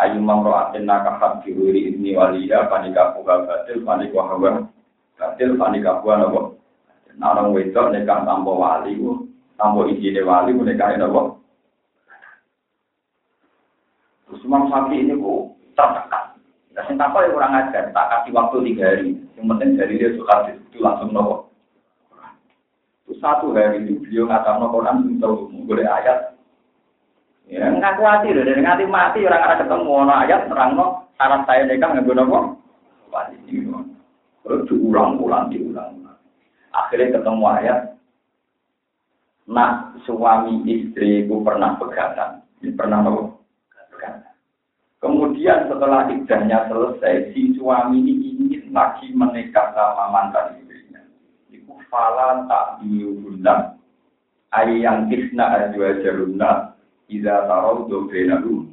[0.03, 4.67] ayu mamro atin nakahat diwiri ini waliya panika buka batil panika hawa
[5.15, 6.41] batil panika buka nopo.
[7.15, 9.23] Nah orang wedok nekah tanpa wali ku
[9.55, 11.39] tanpa izine wali ku nekah nopo.
[14.27, 15.41] Terus Imam Syafi'i ini kok
[15.79, 16.25] tertekan.
[16.77, 19.17] Nah, sing apa ya kurang ajar, tak kasih waktu tiga hari.
[19.41, 21.49] Yang penting dari dia suka itu langsung nopo.
[23.09, 26.38] Terus satu hari itu beliau ngatakan kan tahu boleh ayat.
[27.49, 31.49] Ya ngaku hati loh, dari ngati mati orang ada ketemu ono ayat terang no syarat
[31.49, 32.39] saya nikah nggak nopo.
[33.09, 33.41] Wajib
[34.45, 36.21] Terus diulang-ulang, diulang-ulang.
[36.77, 37.81] Akhirnya ketemu ayat.
[39.49, 42.45] Nah, suami istriku pernah pegatan.
[42.77, 43.39] Pernah nopo
[44.99, 50.99] Kemudian setelah iddahnya selesai, si suami ini ingin lagi menikah sama mantan istrinya.
[51.55, 53.79] Iku fala tak diubunna
[54.51, 56.78] ayang kisna ajwa jarunna
[57.09, 58.69] Iza tarau dobenaru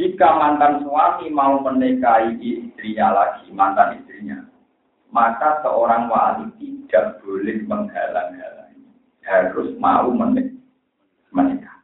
[0.00, 4.48] Jika mantan suami mau menikahi istrinya lagi, mantan istrinya,
[5.12, 8.80] maka seorang wali tidak boleh menghalang-halangi.
[9.20, 11.76] Harus mau menikah.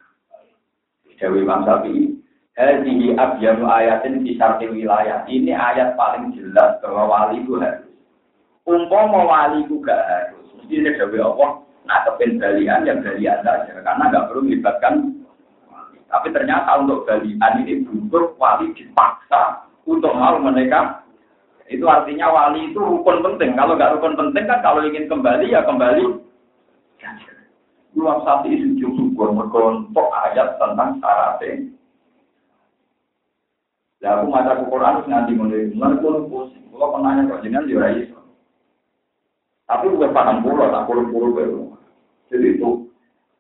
[1.21, 2.17] Dewi Imam Syafi'i,
[2.57, 5.29] Hadihi ayatin di sarti wilayah.
[5.29, 7.93] Ini ayat paling jelas bahwa wali itu harus.
[8.65, 10.49] Umpama wali itu harus.
[10.57, 13.73] Mesti ini Dewi Allah, nah balian yang balian saja.
[13.81, 14.95] Karena gak perlu melibatkan.
[16.07, 21.07] Tapi ternyata untuk balian ini butuh wali dipaksa untuk mau menikah.
[21.67, 23.59] Itu artinya wali itu rukun penting.
[23.59, 26.05] Kalau nggak rukun penting kan kalau ingin kembali ya kembali.
[27.97, 31.73] Luar satu isu syukur merkontok ayat tentang syaratnya.
[34.05, 36.69] Ya aku maca Quran nganti mulai mulai pun pusing.
[36.71, 38.21] Kalau penanya kok jenengan yo iso.
[39.67, 41.76] Tapi bukan paham pulau, tak pulau pulau baru.
[42.33, 42.71] Jadi itu.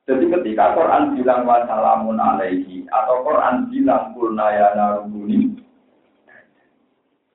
[0.06, 4.14] Jadi ketika Quran bilang wassalamun alaihi atau Quran bilang
[4.54, 5.58] ya narubuni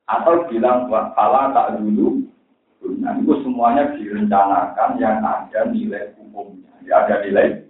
[0.07, 2.31] atau bilang wala tak dulu
[3.01, 6.69] Nah, itu semuanya direncanakan yang ada nilai hukumnya.
[6.85, 7.65] Ya, ada nilai.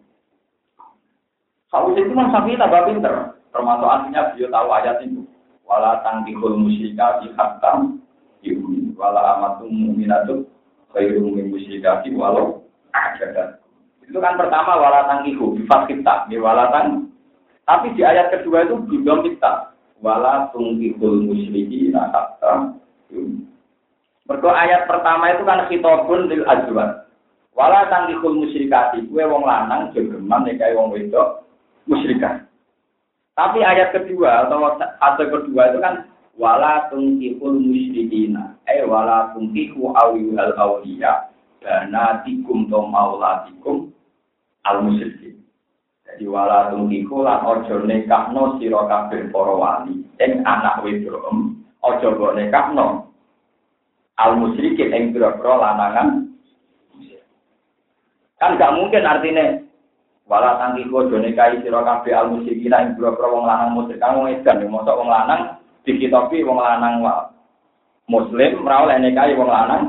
[1.72, 3.16] Kalau itu memang sapi tambah pinter.
[3.52, 5.24] Termasuk artinya beliau tahu ayat itu.
[5.64, 7.32] Wala tangkihul musyrika di
[8.44, 8.92] yumin.
[8.96, 10.48] Wala amatum mu'minatu
[10.92, 13.61] khairum min musyrikati walau ajadat.
[14.12, 16.28] Itu kan pertama wala tangkihu bifat kita.
[16.36, 17.08] Wala tang.
[17.64, 19.72] Tapi di ayat kedua itu belum kita.
[20.04, 22.76] Wala tungkihul musyriki hatta
[23.08, 23.48] yumin.
[24.28, 27.08] Mergo ayat pertama itu kan khitabun lil azwaj.
[27.56, 31.48] Wala tangkihul musyrikati, kue wong lanang jogeman nikahi wong wedok
[31.88, 32.44] musyrikah.
[33.40, 36.04] Tapi ayat kedua atau ayat kedua itu kan
[36.36, 38.60] wala tungkihul musyrikina.
[38.68, 41.32] Eh wala tungkihu awiyul awliya.
[41.62, 43.91] Banatikum to maulatikum
[44.68, 45.42] al musyrikin.
[46.06, 50.04] Jadi wala tungkihu lan ojo nekahno sira kabeh para wali.
[50.22, 51.26] Ing anak wedok
[51.82, 53.10] ojo mbok nekahno
[54.22, 56.30] al musyrikin ing pira-pira lanangan
[58.42, 59.62] kan gak mungkin artinya
[60.26, 64.30] wala tangki kojo nekai sira kabeh al musyrikin ing pira-pira wong lanang musyrik kang wong
[64.30, 67.34] edan mosok wong lanang dikitopi wong lanang wa
[68.06, 69.84] muslim oleh nekai wong lanang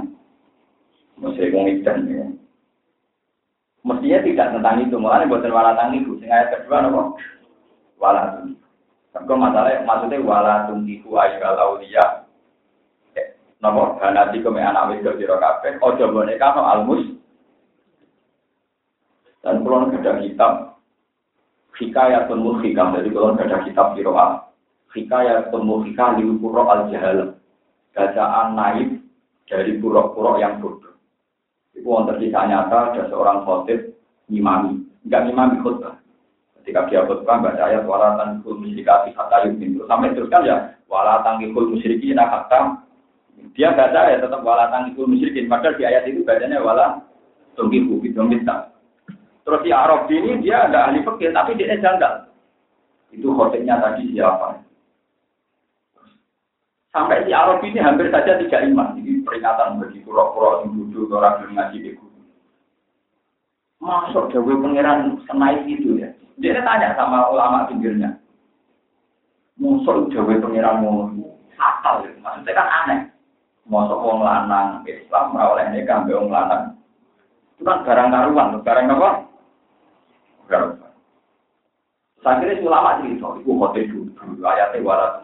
[1.20, 2.24] musyrik wong edan ya.
[3.82, 6.14] Mestinya tidak tentang itu, malah buatan wala tangki itu.
[6.22, 7.18] Sing ayat kedua nopo?
[7.98, 8.62] Wala tangki.
[9.12, 12.24] Kalau masalah maksudnya wala tungki ku ayyul auliya
[13.62, 17.04] Napa ganati kome anak wedok sira kabeh aja boneka no almus.
[19.38, 20.52] Dan kalau ada kitab
[21.78, 23.94] hikayatun muhikam jadi kalau ada kitab
[24.90, 27.38] hikayatun muhikam di pura al jahal
[27.94, 28.98] bacaan naib
[29.46, 30.91] dari pura-pura yang bodoh.
[31.72, 33.96] Itu wonten kisah nyata ada seorang khotib
[34.28, 35.96] ngimami, enggak ngimami khutbah.
[36.60, 39.82] Ketika dia khutbah baca ayat walatan kul musyrikati hatta yumin.
[39.88, 42.82] Sampai terus kan ya walatan kul musyrikin hatta
[43.52, 45.50] dia baca ya tetap wala tangkul musyrikin.
[45.50, 47.02] Padahal di ayat itu bacanya wala
[47.58, 48.72] tungkiku gitu minta.
[49.42, 52.30] Terus di Arab ini dia ada ahli fikih tapi dia janggal.
[53.12, 54.62] Itu khotibnya tadi siapa?
[56.92, 59.00] Sampai di Arab ini hampir saja tiga iman.
[59.00, 61.90] Ini peringatan bagi pura-pura yang duduk orang yang ngaji di.
[63.82, 66.12] Masuk Dewi Pangeran senai itu ya.
[66.38, 68.20] Dia tanya sama ulama pinggirnya.
[69.56, 71.08] Musuh Dewi Pangeran mau
[71.56, 72.12] fatal ya.
[72.20, 73.00] Maksudnya kan aneh.
[73.62, 76.76] Mosok wong lanang Islam oleh nikah mbek wong lanang.
[77.56, 79.10] Itu kan barang karuan, barang apa?
[80.50, 80.70] Barang.
[82.22, 85.21] Saya kira ulama cerita, itu hotel dulu, ayatnya tunggu.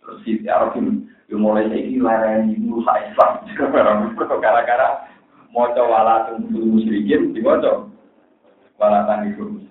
[0.00, 3.44] Terus si Arab itu mulai ini lereni musa Islam.
[4.44, 5.06] Gara-gara
[5.50, 7.58] mau wala tunggu musyrikin, di mau
[8.78, 9.70] wala tunggu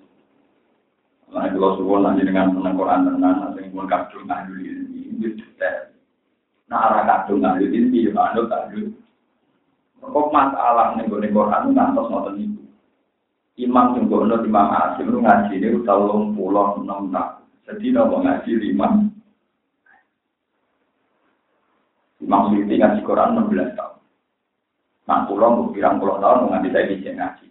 [1.30, 5.30] Nah, kalau suwon nanti dengan senang Quran tenan, nanti pun kadung ahli ini, ini
[6.66, 8.90] Nah, arah kadung ahli ini, ya anut ahli.
[10.02, 12.62] Kok masalah nih gue Quran ngantos ngoten itu.
[13.60, 15.60] Imam yang gue Imam Asim ngaji
[16.34, 17.44] pulau enam tak.
[17.68, 19.09] Jadi nopo ngaji lima.
[22.30, 23.98] Imam Suyuti ngaji Quran 16 tahun.
[25.10, 27.46] Nah, pulau gue pirang pulau tahun nganti saya bisa ngaji.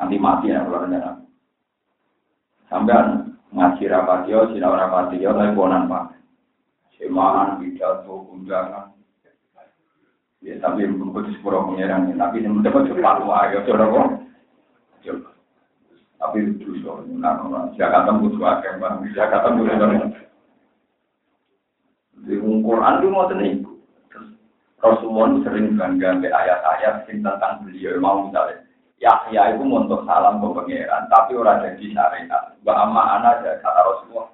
[0.00, 1.20] Nanti mati ya kalau rencana.
[2.72, 2.96] Sampai
[3.52, 6.16] ngaji rapatio, sinau rapatio, tapi bonan pak
[6.96, 8.96] semahan, pidato, undangan.
[10.40, 14.08] Ya, tapi bukan sepuluh pengiran, tapi ini mendapat cepat, wah, ya, coba kok.
[16.20, 20.24] Tapi itu so, nah, Jakarta butuh akeh bang, Jakarta butuh akeh.
[22.24, 23.73] Di Quran itu mau tenang.
[24.82, 28.64] Rasulullah sering bangga be ayat-ayat tentang beliau mau misalnya.
[29.02, 32.56] Yahya itu untuk salam ke pangeran, tapi orang jadi syariat.
[32.64, 34.28] Wa amma ana kata Rasulullah.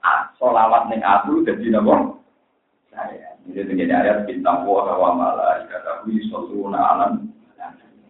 [0.00, 2.16] Ah, solawat ning aku jadi napa?
[2.94, 3.36] Saya.
[3.46, 7.12] Jadi tenggene ayat bintang wa wa malaikatahu yusalluna alam.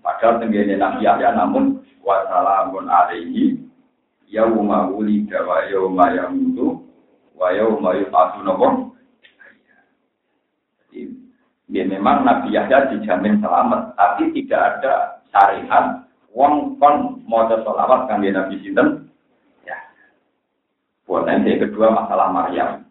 [0.05, 3.59] Padahal tenggene Nabi Yahya namun wa salamun alaihi
[4.31, 6.87] yauma wulida wa yauma yamutu
[7.35, 7.97] wa yauma
[8.47, 8.69] napa?
[11.77, 16.09] Ya memang Nabi Yahya dijamin selamat, tapi tidak ada syariat.
[16.33, 19.13] Wong kon maca selawat kangge Nabi sinten?
[19.69, 19.77] Ya.
[21.05, 22.89] Buat nanti kedua masalah Maryam.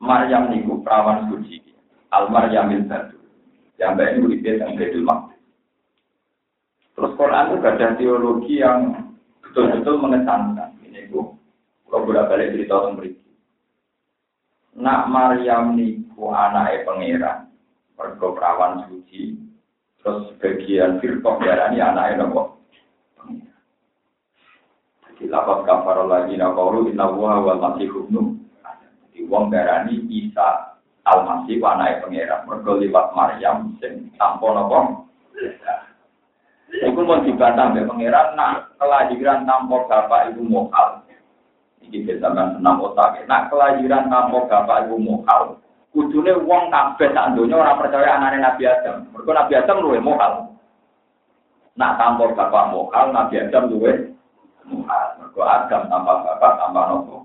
[0.00, 1.60] Maryam niku perawan suci.
[2.12, 3.20] Al Maryamil Batu
[3.80, 4.72] yang baik ini udah yang
[5.02, 5.40] Maqdis.
[6.92, 8.80] Terus Quran itu ada teologi yang
[9.42, 10.70] betul-betul mengesankan.
[10.86, 11.34] Ini bu
[11.88, 13.21] kalau bolak balik cerita tentang
[14.82, 17.38] nak Maryam niku anaknya pangeran
[17.94, 19.38] mergo perawan suci
[20.02, 22.58] Terus sebagian firqah darani anaknya nopo.
[25.06, 28.34] Jadi lapas kafar lagi nakoru inna wuha wal masih hubnu.
[29.14, 30.74] Jadi wong darani Isa
[31.06, 32.40] al masih anaknya pangeran.
[32.50, 35.06] Mergo liwat Maryam sing tanpa nopo.
[36.82, 41.06] Iku mau dibantah mbek pangeran nak kelahiran tanpa bapak ibu mokal.
[41.82, 43.22] Iki kan senam otak.
[43.26, 48.64] Nak kelahiran tanpa bapak ibu mokal kudune wong kabeh sak donya ora percaya anane Nabi
[48.64, 49.12] Adam.
[49.12, 50.56] Mergo Nabi Adam luwe mokal.
[51.76, 53.92] Nak tampur bapak mokal, Nabi Adam luwe
[54.64, 55.06] mokal.
[55.20, 57.16] Mergo Adam tambah bapak tambah nopo.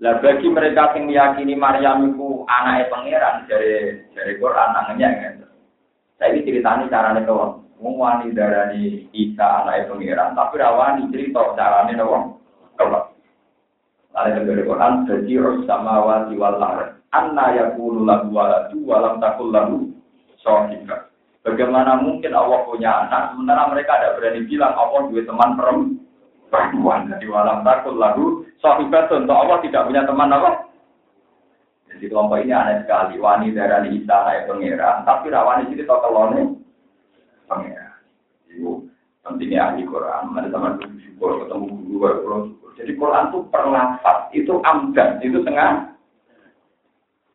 [0.00, 5.34] Lah bagi mereka yang meyakini Maryam itu anaknya pangeran dari dari Quran anaknya kan.
[6.16, 7.68] Saya ini ceritanya caranya doang.
[7.76, 12.39] Wong wani darani Isa anaknya pangeran, tapi rawani cerita caranya doang.
[12.80, 13.12] Kalau
[14.16, 15.32] ada dari Quran, jadi
[15.68, 16.56] sama wati wal
[17.10, 19.92] Anna yakunu lahu waladu walam takul lahu
[20.40, 21.12] sohika.
[21.44, 25.50] Bagaimana mungkin Allah punya anak, sementara mereka ada berani bilang Allah dua teman
[26.48, 27.10] perempuan.
[27.12, 30.70] Jadi walam takul lahu sohika, untuk Allah tidak punya teman apa?
[31.90, 33.18] Jadi kelompok ini aneh sekali.
[33.18, 36.30] Wani darani Isa naik pengira, tapi rawani sini pengira.
[37.50, 37.89] Itu
[39.30, 40.34] pentingnya ahli Quran.
[40.34, 42.38] Ada teman bersyukur ketemu guru,
[42.80, 45.92] jadi Quran itu perlafat, itu amdan, itu tengah.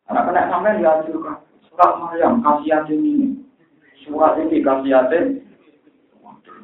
[0.06, 0.78] Anak kena sampai
[1.10, 3.28] juga surat Maryam kasihatin ini,
[4.06, 5.42] surat ini kasihatin.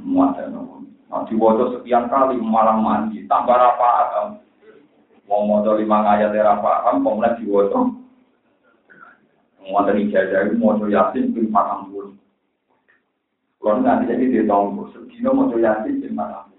[0.03, 0.35] Muat
[1.13, 4.41] Nanti wajah sekian kali malam mandi, tambah apa
[5.29, 8.03] Mau modal lima ayat era paham, kemudian.
[9.63, 12.19] Mau dari ijazah itu mau yasin bin paham pun.
[13.63, 16.51] Kalau nanti jadi di tahun sedino mau yasin paham.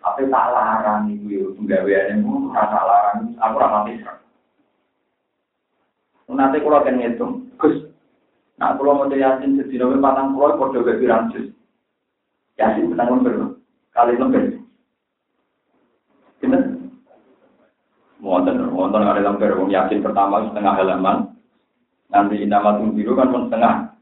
[0.00, 4.12] Tapi tak larang itu ya, penggawean itu tak larang, aku ramah bisa.
[6.32, 7.76] Nanti kalau akan ngitung, Gus,
[8.56, 11.52] nah kalau mau yasin sedih patang pulau, kode pirang jus.
[12.56, 13.60] Yasin benang lembar,
[13.92, 14.44] kali lembar.
[16.40, 16.68] Gimana?
[18.24, 21.36] Wonten, wonten ada lembar, wong yasin pertama setengah halaman,
[22.08, 23.97] nanti nama biru kan setengah.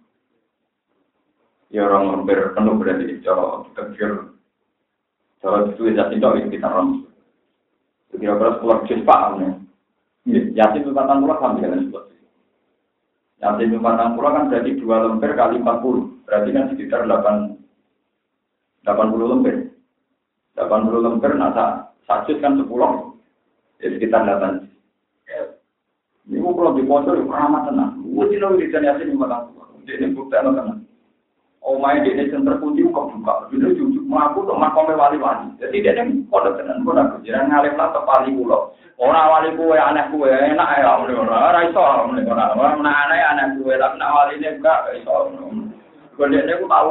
[1.74, 3.82] Ya orang lembar penuh berarti, cara kita
[5.46, 7.06] kalau itu ya tidak itu kita rom.
[8.10, 9.50] Kira-kira sekolah jus paham ya.
[10.58, 12.10] Yasin itu patang pulau sama dengan sekolah.
[13.44, 16.18] Yasin itu patang pulau kan berarti dua lembar kali empat puluh.
[16.26, 17.54] Berarti kan sekitar delapan
[18.82, 19.56] delapan puluh lembar.
[20.56, 21.52] Delapan puluh lembar, nah
[22.08, 23.14] satu kan sepuluh.
[23.78, 24.66] Ya sekitar delapan.
[26.26, 28.02] Ini mau pulau di pojok, ya keramat tenang.
[28.02, 29.78] Gue tidak bisa yasin di patang pulau.
[29.86, 30.85] Jadi bukti tenang.
[31.66, 33.50] Main di sini terkunci kok buka.
[33.50, 35.50] Jadi jujuk mengaku untuk makomnya wali-wali.
[35.58, 38.70] Dia yang kode tenan kode kejiran ngalim lah ke wali pulau.
[39.02, 43.46] Orang wali kue aneh kue enak ya om orang raiso om orang orang aneh aneh
[43.58, 44.94] kue tapi nak wali ini enggak.
[46.16, 46.90] Kemudian dia aku tahu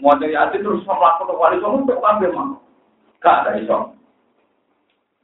[0.00, 2.48] mau jadi hati terus melakukan ke wali soalnya untuk ambil mah.
[3.24, 3.96] Gak raiso.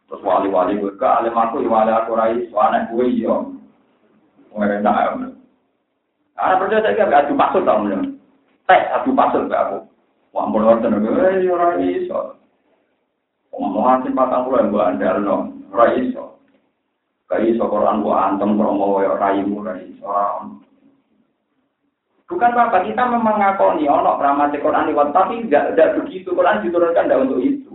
[0.09, 3.37] Terus wali-wali gue ke alim aku wali aku raiso aneh kue iya.
[4.49, 5.11] Kue enak ya.
[6.41, 8.10] Karena percaya saya gak ada maksud om
[8.71, 9.79] teh satu pasal ke aku.
[10.31, 12.39] Wah, nonton aku, eh, ora iso.
[13.51, 15.37] Omongan sing patang puluh yang gua andal no,
[15.75, 16.39] ora iso.
[17.27, 20.07] Kayak iso Quran gua antem promo ya raimu ora iso.
[22.31, 27.11] Bukan apa, kita memang ngakoni ono ramate Quran lewat, tapi tidak tidak begitu Quran diturunkan
[27.11, 27.75] tidak untuk itu.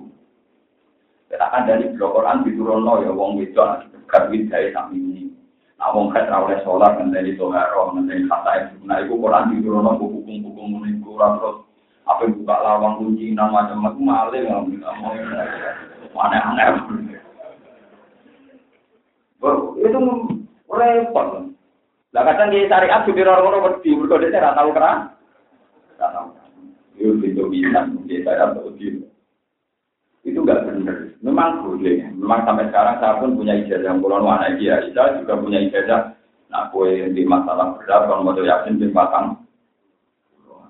[1.28, 5.35] Kita akan dari blok Quran diturunno ya wong wedok dekat widai sami ini.
[5.76, 8.76] Nah, wong ra oleh sholat ngenteni toharo, ngenteni kata itu.
[8.88, 11.58] Nah, iku Quran diturunno hukum-hukum niku ora terus
[12.06, 14.46] Apa buka lawang kunci nama macam maling
[16.14, 16.68] mana aneh.
[19.82, 20.00] Itu
[20.70, 21.28] repot.
[22.14, 24.98] Lah kadang di syariat supir orang orang mergo dia ora tahu keran.
[25.98, 26.26] Tahu.
[27.02, 29.02] Itu bisa di syariat wedi.
[30.22, 31.15] Itu enggak benar.
[31.36, 32.00] Memang boleh.
[32.16, 34.80] Memang sampai sekarang saya pun punya ijazah pulau anak dia.
[34.96, 36.16] Saya juga punya ijazah.
[36.48, 39.44] Nah, kue di masalah berat, kalau mau yakin di batang.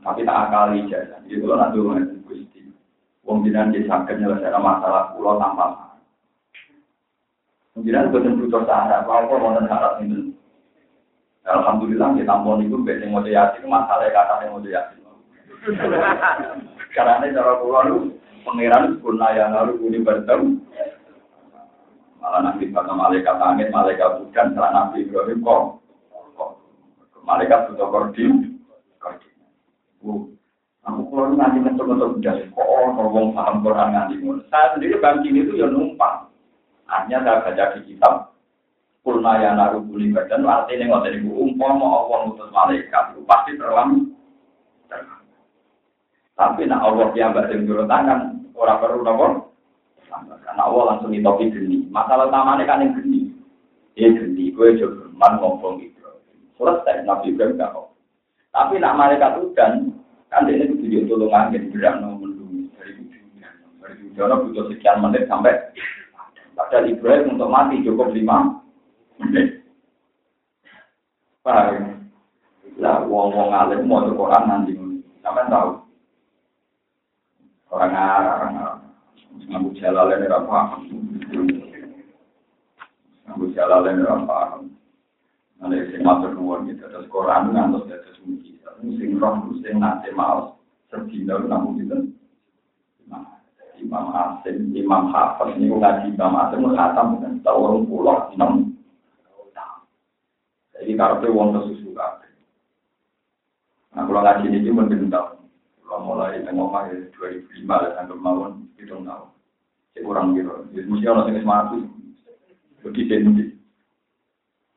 [0.02, 1.22] Tapi tak akal ijazah.
[1.30, 2.62] Jadi kalau nanti mengerti gusti.
[3.30, 5.86] Wong jinan di sakit nyelesaikan masalah pulau tanpa
[7.86, 9.06] Jinan betul butuh syarat.
[9.06, 10.34] Kalau mau syarat ini.
[11.46, 14.98] Alhamdulillah kita tampon itu biasanya mau yakin masalah kata yang mau yakin.
[16.98, 18.10] Karena ini cara pulau
[18.46, 20.62] pangeran purna yang lalu ini bertemu.
[22.22, 25.62] Malah nanti kata malaikat langit, malaikat bukan, setelah Nabi Ibrahim kok.
[27.26, 28.62] Malaikat butuh koordin.
[30.86, 34.22] Aku kalau nanti mencoba-coba udah kok ngomong paham Quran nanti.
[34.54, 36.30] Saya sendiri banking itu ya numpang.
[36.86, 38.36] Hanya saya baca di kitab
[39.06, 44.10] Kulna ya naru buli badan, artinya nggak dari umpama Allah utus malaikat itu pasti terlalu
[46.34, 47.38] Tapi nak Allah yang
[47.70, 49.28] turun tangan, orang perlu nopo.
[50.16, 51.86] Karena Allah langsung ditopi geni.
[51.92, 53.36] Masalah utamanya kan yang geni.
[53.96, 56.04] Ya geni, gue juga man ngomong gitu.
[56.56, 57.96] Selesai, Nabi Ibrahim gak kok.
[58.56, 59.92] Tapi nak malaikat udan,
[60.32, 62.32] kan ini tujuh tolong angin, berat nomor
[62.80, 63.44] dari ujung.
[63.84, 65.56] Dari ujung butuh sekian menit sampai
[66.56, 68.64] Padahal Ibrahim untuk mati cukup lima
[71.44, 72.10] Paham?
[72.82, 74.74] Lah, wong-wong alim mau Quran nanti,
[75.22, 75.85] sampai tahu.
[77.70, 78.80] Orang orang Arab.
[79.46, 80.82] Ngaku jalalain ora paham.
[83.26, 84.62] Ngaku jalalain ora paham.
[85.60, 88.60] Nanti sing matur nuwun gitu, terus Quran ngantos dados mugi.
[89.00, 90.60] Sing roh sing nate maos
[90.92, 91.98] sedina namun gitu.
[93.76, 98.76] Imam Asim, Imam Hafiz, ini ngaji Imam Asim, dengan tahun pulau enam
[100.76, 102.30] jadi karena wong kesusu kabeh.
[103.96, 105.45] Nah, kalau ngaji ini tahun.
[105.86, 109.30] Kalau mulai ngomong ya 2005 ya sampai mawon itu tahun.
[109.94, 110.52] Cek orang gitu.
[110.74, 111.80] Jadi mesti orang yang semati.
[112.82, 113.46] Begitu ini.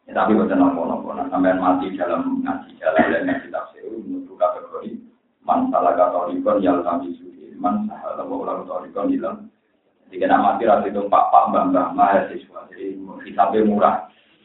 [0.08, 1.12] Ya, tapi bukan nopo-nopo.
[1.12, 4.96] Nah, sampai mati dalam ngaji jalan dan ngaji tafsir menurut kategori
[5.44, 9.48] man salah kata rikon yang kami suci man salah kata torikon hilang.
[10.08, 12.60] Jika nama mati rasa itu pak pak mbak mbak mahasiswa.
[12.72, 12.96] Jadi
[13.28, 13.96] hisabnya murah.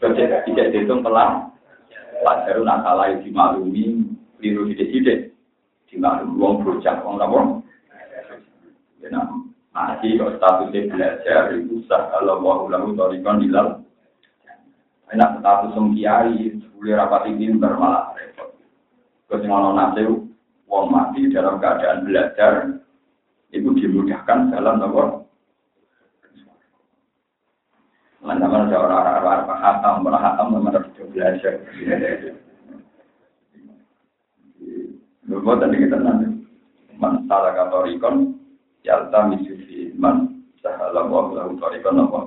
[0.04, 1.48] Kerja tidak dihitung pelan.
[2.20, 4.04] Pelajaran nak salah dimaklumi,
[4.40, 5.33] keliru tidak-tidak.
[5.94, 7.40] Dimaklumi uang berujak, uang apa?
[8.98, 9.22] Ya,
[9.74, 13.86] ngaji kok statusnya belajar itu sah kalau mau lalu torikon hilal.
[15.14, 18.58] Enak status semkiai, boleh rapati mimbar malah repot.
[19.30, 20.02] Kesimano nasi,
[20.66, 22.82] uang mati dalam keadaan belajar,
[23.54, 25.22] itu dimudahkan dalam nomor
[28.24, 31.60] Mana-mana ada orang-orang apa hatam, mana hatam, mana bisa belajar.
[35.28, 36.28] Lupa tadi kita nanti.
[37.00, 38.38] Man salah katorikon,
[38.86, 42.20] yalta misufi man sahala wa lahu torikon apa.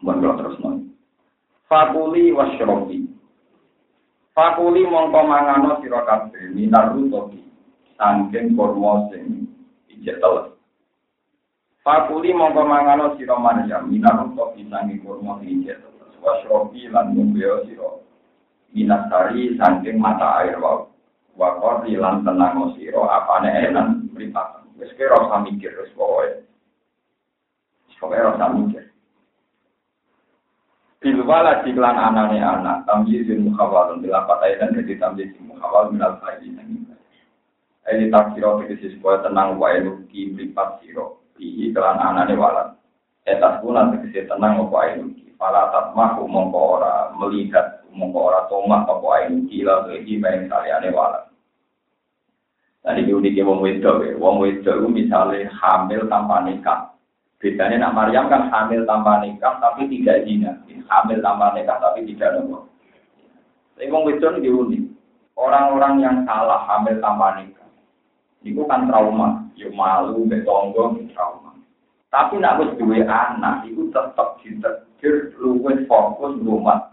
[0.00, 0.76] Mohon kalau terus nol.
[1.68, 3.04] Fakuli wasyrobi.
[4.32, 6.00] Fakuli mongko mangano sira
[6.56, 7.44] minar rutobi.
[8.00, 9.44] Sangking kormo sing
[9.92, 10.56] ijek teles.
[11.84, 17.64] Fakuli mongko mangano siro Maryam minar untuk bisangi kurma hijau wasrobi lan mumbeo
[18.70, 20.86] siro minasari saking mata air wa
[21.36, 24.66] wakori lan tenang siro apane enan mripatan.
[24.78, 26.46] Wis kira rasa mikir wis pokoke.
[28.00, 28.84] Pokoke rasa mikir.
[31.00, 36.20] Bilwala jiklan anane anak, tamjizin mukhawalun, bila patai dan jadi tamjizin mukhawal minal
[37.90, 41.24] Ini tak siro, tegesi supaya tenang wa enuki meripat siro.
[41.40, 42.76] Bihi kelan anane walat.
[43.24, 45.29] Etas bulan tegese tenang apa ainuki.
[45.40, 51.32] Fala tatmahu mongko ora melihat mongko ora tomak apa ainuki la iki main kaliane walat.
[52.84, 56.92] Tadi unik ya wong wedok ya, wong wedok itu misalnya hamil tanpa nikah.
[57.40, 60.60] Bedanya nak Maryam kan hamil tanpa nikah tapi tidak zina.
[60.88, 62.68] Hamil tanpa nikah tapi tidak nopo.
[63.76, 64.82] Tapi wong wedok ini unik.
[65.40, 67.68] Orang-orang yang salah hamil tanpa nikah.
[68.44, 71.49] Itu kan trauma ya malu, betonggo, trauma.
[72.10, 76.90] Tapi nak wis duwe anak, itu tetap ditegur luwes fokus rumah.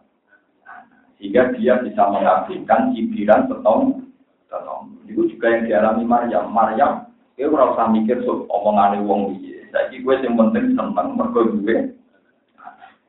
[1.17, 4.05] Sehingga dia bisa mengabdikan cibiran setong,
[4.45, 4.93] setong.
[5.09, 6.53] Itu juga yang dialami Maryam.
[6.53, 9.65] Maryam, dia ora usah mikir so, omongane wong piye.
[9.73, 11.97] Saiki gue yang penting seneng mergo gue.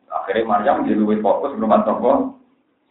[0.09, 2.33] Akhirnya Maryam dia luwes fokus rumah tangga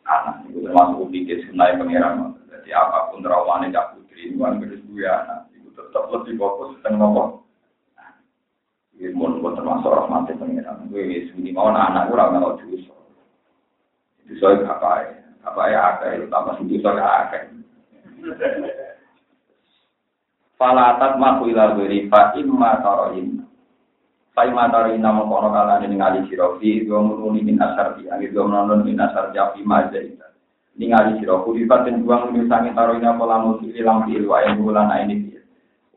[0.06, 0.46] anak.
[0.46, 2.38] Itu termasuk pikir sunai pangeran.
[2.54, 6.74] Jadi apa pun traumanya gak putih istri, wan terus dua anak, itu tetap lebih fokus
[6.82, 7.47] tentang nopo.
[8.98, 10.90] Pun pun termasuk rahmati pengiran.
[10.90, 12.96] Gue sini mau anak gue orang nggak dosa.
[14.26, 15.14] Dosa apa ya?
[15.46, 17.44] Apa ya akeh, tambah dosa ya akeh.
[20.58, 23.46] Falatat maku ila wiri fa imma taroin.
[24.34, 28.34] Fa imma taroin nama kono kala ini ngali sirofi, dua muruni min asar di, angin
[28.34, 30.18] dua menonton min asar jafi maja itu.
[30.74, 34.90] Ningali sirofi, di paten buang ini sangi taroin apa lamu sili lam ilu ayam bulan
[35.06, 35.27] ini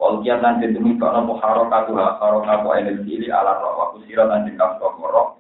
[0.01, 4.97] Wajah nanti demi karena muharok kaku ha karok kaku ala roh waktu sirat nanti kafro
[4.97, 5.37] korok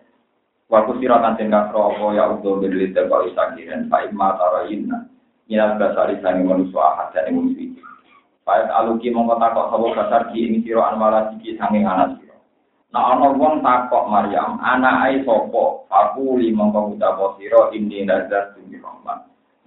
[0.68, 5.08] waktu sirat nanti kafro ko ya udah beli terbaru sakiran baik mata rohina
[5.48, 7.80] ini adalah sari sani manusia hati ini manusia
[8.44, 12.36] baik aluki mengkota kok sabo kasar ki ini siro anwar siki sange anak siro
[12.92, 18.52] nah ono wong takok Maryam anak ay sopo aku li mongko kok siro ini nazar
[18.52, 18.76] tuh di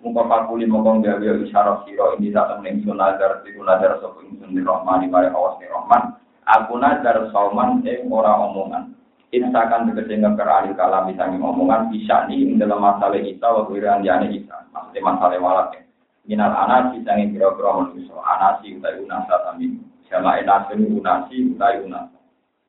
[0.03, 4.51] Mongko fakuli mongko gawe isyarat sira ini sak temen sun nazar tu nazar sapa ingsun
[4.51, 6.19] di Rahman mare awas ni Rahman.
[6.43, 8.91] Aku nazar sauman ing ora omongan.
[9.31, 14.03] Insakan tegese ngeker ahli kalam sangi omongan bisa nih ing dalam masalah kita wa wiran
[14.03, 14.67] diane kita.
[14.75, 15.83] Maksudnya masalah walak
[16.23, 19.75] minal anasi sange kira-kira manusia anasi utai unasa tami
[20.07, 22.15] sama enasin unasi utai unasa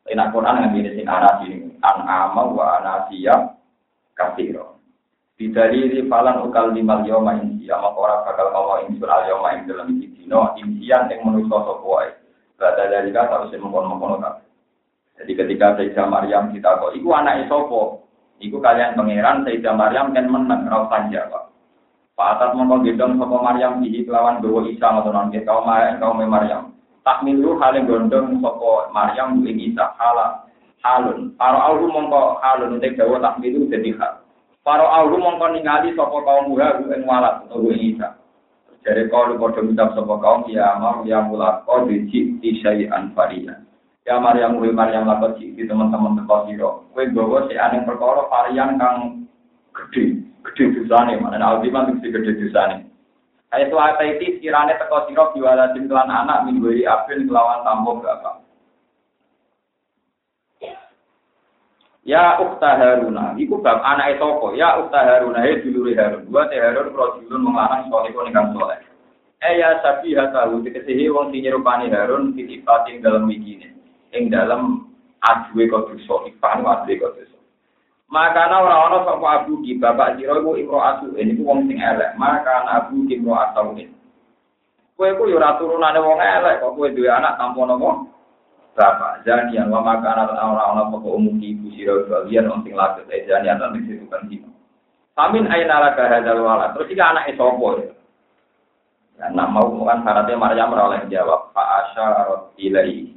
[0.05, 3.57] Enak Quran yang ini sing anasi ini an ama wa anasi ya
[4.19, 4.74] kafiro
[5.35, 9.91] Bidalili falan ukal limal yoma insia maka orang bakal ngomong insun al yoma ing dalam
[9.99, 12.11] iki dino insian yang manusia sapa wae
[12.59, 14.41] dari kata harus mengkono-mengkono
[15.15, 18.03] Jadi ketika Sayyidah Maryam kita kok, iku anak sopo,
[18.43, 21.55] iku kalian pangeran Sayyidah Maryam kan menang, rauh jawab.
[22.15, 25.67] Pak Atat mongko gendong sapa Maryam iki kelawan gawa Isa ngoten nggih kaum
[25.99, 26.71] kaum Maryam.
[27.03, 30.47] Tak milu hale gondong sapa Maryam ing Isa hala
[30.87, 31.35] halun.
[31.35, 34.24] Para auhu mongko halun te gawa tak milu dadi hal.
[34.65, 38.17] Para aku mongkon ningali sapa kaum buha ku ing walat utawa ing isa.
[38.81, 43.61] Jare kalu padha minta sapa kaum ya amar ya mulat qadi ci isai anfaria.
[44.09, 46.81] Ya amar ya mulai mar yang lakon ci teman-teman teko sira.
[46.97, 49.29] Kowe bawa si aning perkara varian kang
[49.77, 52.89] gedhe, gedhe dosane mana nek aldi mantuk sing gedhe dosane.
[53.53, 58.01] Ayo to ati ti kirane teko sira diwalatin kelan anak minggu iki april kelawan tampo
[58.01, 58.44] bapak.
[62.05, 64.29] Ya ukta Haruna, iku bab anak itu
[64.61, 66.29] Ya ukta Haruna, ya dulure Harun.
[66.29, 68.77] Dua teh Harun rojulun mengarang soleh kau soleh.
[69.41, 73.73] Eh ya sabi hatahu, dikesihi wong sing nyerupani Harun titipatin dalam wikine.
[74.13, 74.85] Ing dalam
[75.25, 77.33] adwe kodus soleh, panu adwe kodus
[78.15, 81.83] Makana ora ana sapa abu ki bapak sira iku imro asu ini ku wong sing
[81.83, 82.15] elek.
[82.15, 83.91] Maka abu ki imro asu ini.
[84.95, 88.14] Kowe ku yo ora turunane wong elek kok kowe duwe anak tanpa nopo?
[88.75, 92.75] Bapak jani yang wa makana ora ana sapa umum ki ibu sira bagian wong sing
[92.75, 94.51] lakut e jani atan sing bukan dino.
[95.15, 96.75] Amin aina laka hadzal wala.
[96.75, 97.95] Terus iki anake sapa ya?
[99.15, 103.15] Ya, nak mau kan syaratnya Maryam oleh jawab Pak Asyarat ilai.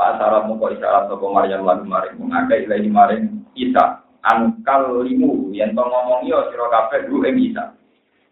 [0.00, 5.76] Pak Asyarat muka isyarat sapa Maryam lagu maring mengakai ilai maring Isa angkal limu yang
[5.76, 7.76] to ngomong yo sira kabeh lu ing bisa.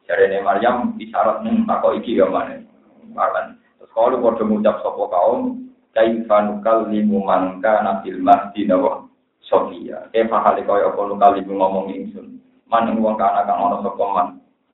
[0.09, 1.69] Jarene Maryam isyarat ning
[2.01, 2.65] iki yo maneh.
[3.13, 3.61] Maran.
[3.77, 5.64] Terus kalau padha ngucap sapa kaum
[5.95, 9.07] kaifan kal limu man kana fil masjid wa
[9.45, 10.09] Sofia.
[10.11, 12.41] Kefa hale kaya apa kali ngomong ingsun.
[12.67, 14.29] Man ing wong kana kang ana sapa man.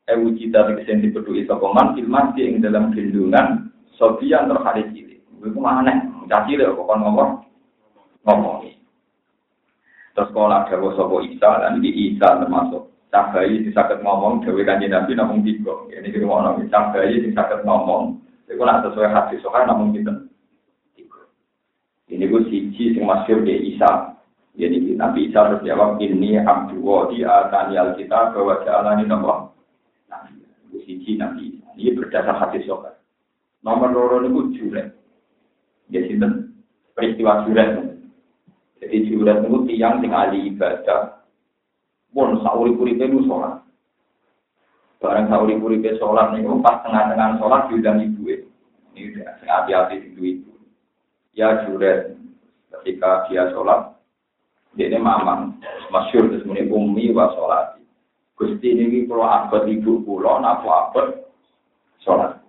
[0.08, 3.68] E wujida tegese dipedhuki sapa man fil masjid ing dalam gendungan
[3.98, 5.20] Sofia terhadap cilik.
[5.40, 5.96] Iku maneh,
[6.28, 7.44] caci lho kok ngomong.
[8.24, 8.70] Ngomong.
[10.10, 14.86] Terus sekolah dawa sopo Isa dan di Isa termasuk cah bayi sakit ngomong dewi kanji
[14.86, 15.74] nabi namun tiga.
[15.90, 18.18] Ini rumah nabi cah bayi sakit ngomong.
[18.50, 20.29] Itu nak sesuai hati sokan namun kita tiga.
[22.10, 24.18] Ini gue siji sing masyur di Isa.
[24.58, 26.82] Jadi Nabi Isa harus jawab ini abdu
[27.14, 29.46] di atani alkitab bahwa jalan ini nama
[30.10, 30.42] Nabi.
[30.74, 31.62] Gue siji Nabi.
[31.78, 32.98] Ini berdasar hati sokan.
[33.62, 34.90] Nomor loro ini juret.
[35.86, 36.50] Ya sinten
[36.98, 37.78] peristiwa juret.
[38.82, 41.22] Jadi jurat itu tiang sing ahli ibadah.
[42.10, 43.62] Pun sauri kuripe itu sholat.
[44.98, 48.34] Barang sauri kuripe sholat nih, pas tengah-tengah sholat diundang ibu.
[48.98, 50.49] Ini hati-hati itu ibu.
[51.34, 52.10] Ya jurat
[52.80, 53.94] ketika dia sholat,
[54.74, 55.58] dia ini mamang,
[55.90, 57.78] masyur terus muni wa sholat.
[58.34, 61.28] Gusti ini kalau abad ibu pulau, nafu abad
[62.00, 62.40] sholat.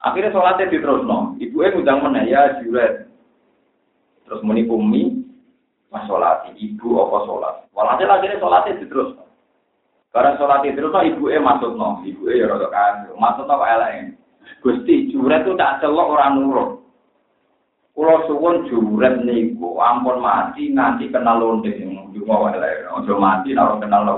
[0.00, 1.34] Akhirnya sholatnya diterus no.
[1.42, 3.10] Ibu yang ngundang mana ya jurat.
[4.22, 5.26] Terus muni umi,
[5.90, 7.54] Mas sholat, ibu apa sholat.
[7.74, 9.18] Walhasil akhirnya sholatnya terus.
[10.14, 13.66] Barang sholat terus, no, ibu e masuk no, ibu e ya rada kan, masuk no
[13.66, 14.14] elek.
[14.62, 16.85] Gusti juret itu tak celok orang nurut.
[17.96, 21.72] Kulo suwun juret niku, ampun mati nanti kenal londe,
[22.12, 22.92] cuma elek.
[22.92, 24.16] Ojo mati, naruh kenal lo.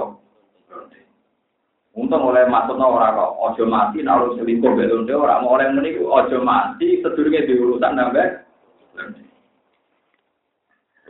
[1.99, 6.07] Untung oleh maksudnya orang kok ojo mati naruh selingkuh belum dia orang mau oleh meniku
[6.07, 8.47] ojo mati sedurunge diurusan nambah.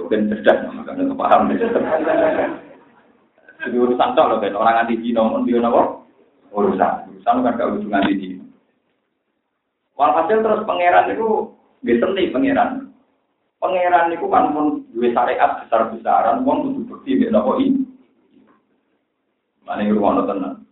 [0.01, 1.53] Bukan cerdas makanya paham.
[3.59, 6.09] Jadi urusan tok kan orang anti Cina pun dia nopo
[6.57, 8.45] urusan urusan kan gak urusan anti Cina.
[9.93, 12.91] Walhasil terus pangeran itu gak seni pangeran.
[13.59, 17.83] Pangeran itu kan pun dua syariat besar besaran, uang kudu bukti gak nopo ini.
[19.66, 20.64] Mana yang rumah tenang.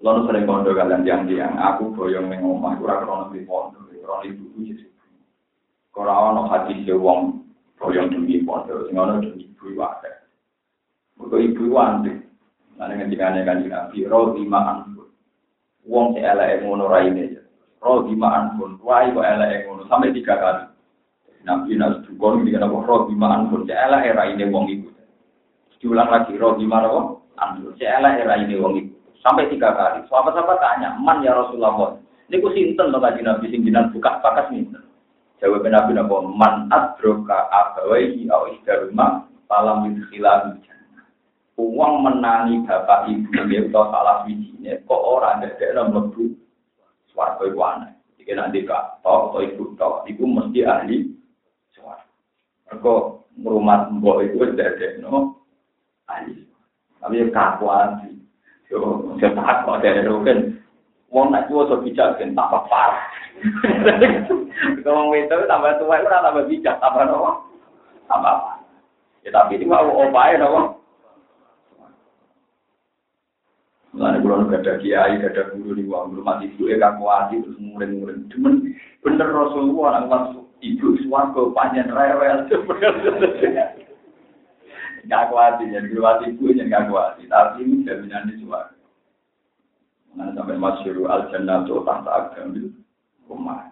[0.00, 4.24] Lalu sering kondo kalian yang yang aku boyong neng omah kurang krono di pondok, krono
[4.24, 4.84] ibu jadi.
[5.92, 7.44] Kalau ono hati si wong
[7.76, 10.12] boyong demi pondok, sing ono demi ibu wae.
[11.20, 12.12] Mergo ibu wandi.
[12.80, 15.12] Nane ngendikane kan Nabi, ro lima anfun.
[15.84, 17.39] Wong si eleke ngono raine.
[17.80, 20.64] Ro lima anfun, wae kok eleke ngono sampai tiga kali.
[21.48, 24.88] Nabi nas dukun ngendikane ro lima anfun, si eleke raine wong ibu.
[25.80, 26.84] Diulang lagi ro lima
[27.40, 28.92] anfun, si eleke raine wong ibu.
[29.24, 30.04] Sampai tiga kali.
[30.08, 31.96] Sahabat-sahabat tanya, man ya Rasulullah.
[32.28, 34.86] Ini ku sinten loh kaji Nabi sing jinan buka bakas minten.
[35.40, 41.04] Jawab Nabi Nabi man adroka abawaihi au isdaruma salam yudhila jannah.
[41.56, 46.39] Uang menangi bapak ibu dia atau salah wijine kok orang ada dalam lebu
[47.12, 47.92] suarga itu aneh.
[48.20, 51.10] Jika nanti kak atau ibu tau, ibu mesti ahli
[51.74, 52.06] suarga.
[52.70, 52.94] Mereka
[53.42, 55.42] rumah mbok itu ada no
[56.06, 56.46] ahli.
[57.00, 58.10] Tapi kakuan
[58.70, 58.78] Yo,
[59.18, 60.38] saya tak kok dari kan.
[61.10, 63.02] Wong nak tua so bijak kan tambah parah.
[64.86, 67.50] Kalau itu tambah tua itu tambah bijak, tambah nopo,
[68.06, 68.62] tambah parah.
[69.26, 70.79] Ya tapi ini mau opai nopo.
[73.90, 78.30] Mulane kula gak ada kiai, ada guru di wong mati ibu kan kuati terus murid-murid.
[78.30, 78.70] Cuman
[79.02, 82.46] bener Rasulullah nang masuk ibu swarga panjang rewel.
[85.08, 87.18] Gak kuat, jadi kuat ibu yang gak kuat.
[87.18, 88.70] Tapi ini jaminan di suara.
[90.10, 92.74] Nah, sampai masyuru al jannah tuh tangta agambil
[93.30, 93.70] rumah.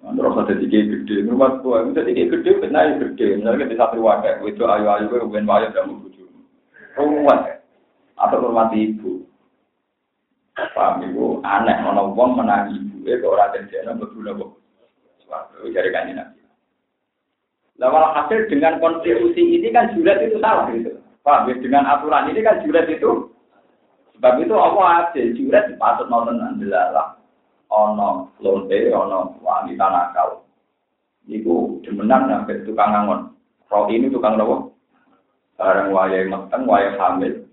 [0.00, 3.36] Terus ada tiga gede, rumah tua itu tiga gede, benar gede.
[3.36, 6.30] Misalnya kita satu wadah, itu ayu-ayu, kemudian wayu dan bujuk.
[6.96, 7.60] Rumah,
[8.16, 9.28] atau rumah ibu.
[10.54, 14.50] Paham ibu, aneh, mana uang menangi ibu, eh, kok orang jana betul kok.
[15.24, 16.40] Suatu, jadi kanji nabi.
[17.80, 21.00] Nah, hasil dengan konstitusi ini kan jurat itu salah gitu.
[21.24, 21.54] Paham ya?
[21.64, 23.32] Dengan aturan ini kan jurat itu.
[24.20, 27.16] Sebab itu apa aja jurat dipatut nonton andilalah.
[27.72, 30.44] Ono lonte, ono wanita nakal.
[31.24, 33.32] Iku demenan sampai tukang ngangon.
[33.72, 34.76] Roh ini tukang nopo.
[35.56, 37.48] Barang wayai meteng, wayai hamil.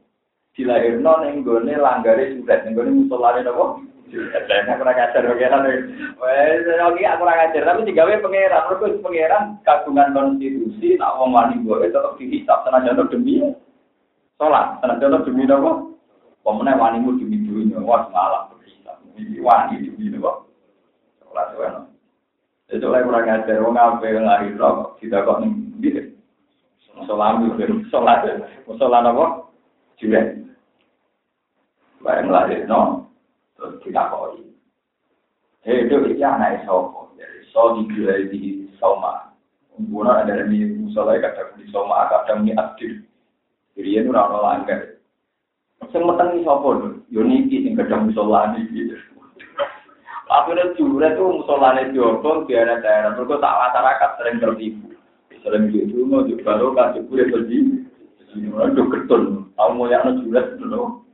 [0.58, 3.78] Dilahirno ning gone langgare jurat, ning gone musolane nopo.
[4.10, 5.68] Saya kurang ajar pengeran.
[6.18, 8.66] Wes, oke aku kurang ajar tapi digawe pengeran.
[8.66, 13.44] Mergo pengeran kagungan konstitusi nak wong wani boleh tetep dihisab senajan demi
[14.42, 15.94] salat, senajan demi napa?
[16.42, 18.98] Pemenang wanimu demi dunia, wah malah berhisab.
[19.14, 20.42] Ini wani demi napa?
[21.36, 21.70] Wae.
[22.74, 25.44] Itu lagi kurang ajar wong kok tidak kok
[25.86, 26.02] itu
[27.92, 28.26] salat.
[28.74, 29.26] Salat apa?
[30.02, 30.47] Juret.
[32.08, 33.12] Bae lahir no
[33.60, 34.48] terus dilakoni.
[35.68, 39.36] Eh, itu iki anak sopo, dari so dijual di Soma.
[39.76, 43.04] Umpuna ada di musola kadang di Soma, kadang di Abdul.
[43.76, 44.96] Jadi itu orang langgar.
[45.92, 48.96] Sing meteng sopo lho, yo niki sing kadang musola niki.
[50.32, 53.20] Akhirnya jure tuh musolane diobong di daerah-daerah.
[53.20, 54.88] Mereka tak masyarakat sering tertipu.
[55.44, 57.60] Sering gitu, mau juga lo kasih kue pergi.
[58.38, 61.07] Aduh ketun, tahu mau yang jure dulu.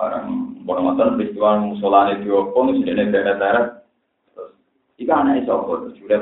[0.00, 3.84] Barang bono motor peristiwa musolane diopong sini nih daerah-daerah
[4.32, 4.56] terus
[4.96, 6.20] jika anak itu apa sudah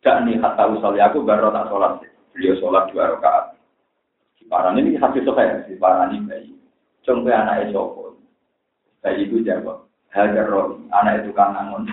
[0.00, 2.00] gak nih hatta usali aku baru tak sholat.
[2.32, 3.60] Beliau sholat dua rakaat.
[4.40, 6.50] Si paran ini hasil selesai si paran ini bayi
[7.04, 8.04] contoh anak apa
[9.04, 11.84] bayi itu jawab hajar roh anak itu kan nangon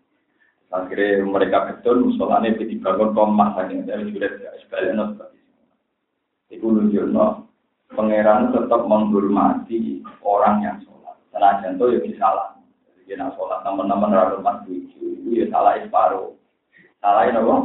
[0.74, 4.30] akhirnya mereka betul musolane dibangun komah saking dari sudah
[4.62, 5.38] sebaliknya seperti
[6.58, 7.46] itu nunjukno
[7.94, 11.16] pangeran tetap menghormati orang yang sholat.
[11.30, 12.48] Senajan itu ya salah.
[13.06, 16.34] Jadi nak sholat teman-teman empat tujuh itu ya salah separuh.
[16.98, 17.56] Salah ini apa?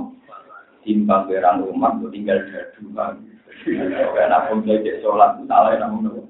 [0.81, 3.17] Timbang berang umat itu tinggal dadu kan.
[3.65, 6.21] Karena pun belajar sholat itu salah ini apa?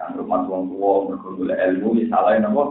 [0.00, 2.64] Yang rumah tuang tua berkumpul ilmu ya salah ini apa?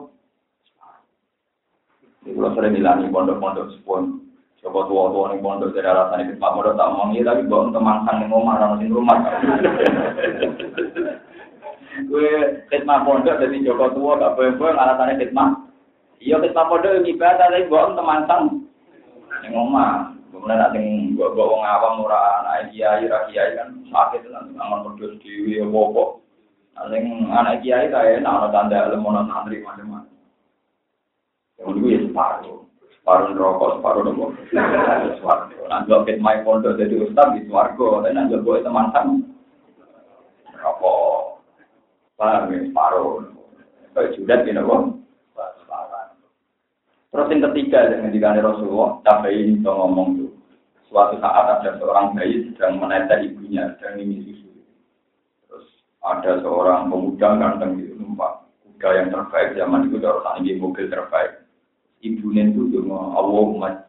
[2.21, 4.20] Ini kalau sering hilangi pondok-pondok sepon,
[4.61, 8.17] Coba tua-tua nih pondok dari alasan itu Pak Modo tak mau tapi bawa teman sang
[8.21, 9.17] nih ngomong orang sing rumah.
[12.09, 12.29] Gue
[12.69, 15.49] khidmat pondok dari Joko tua gak boleh boleh alasannya khidmat.
[16.21, 18.43] Iya khidmat pondok ibadah tapi bawa teman sang
[19.41, 20.13] nih ngomong.
[20.29, 20.79] Kemudian nanti
[21.17, 26.21] gue bawa ngawam murah anak kiai kiai kan sakit nanti aman berdua di apa
[26.71, 28.97] Paling anak kiai saya enak, ada tanda ada
[29.27, 30.17] santri macam-macam.
[31.59, 32.60] Yang dulu ya separuh.
[33.01, 34.25] Separuh rokok, separuh nopo.
[35.17, 35.65] Separuh.
[35.65, 38.05] Nanti oke, my pondok jadi ustaz di suarga.
[38.05, 39.17] Dan nanti gue teman sama.
[40.53, 41.41] Rokok.
[42.13, 43.25] Paham ya, separuh.
[43.97, 45.01] Kayak judat gitu, nopo.
[47.11, 50.31] Terus yang ketiga, yang dikani Rasulullah, ini ngomong tuh.
[50.87, 54.47] Suatu saat ada seorang bayi sedang menetes ibunya, sedang ini susu.
[56.01, 61.40] ada seorang pemuda ganteng di numpak kuda yang terbaik zaman itu orang ini mobil terbaik
[62.01, 63.85] ibu itu cuma Allah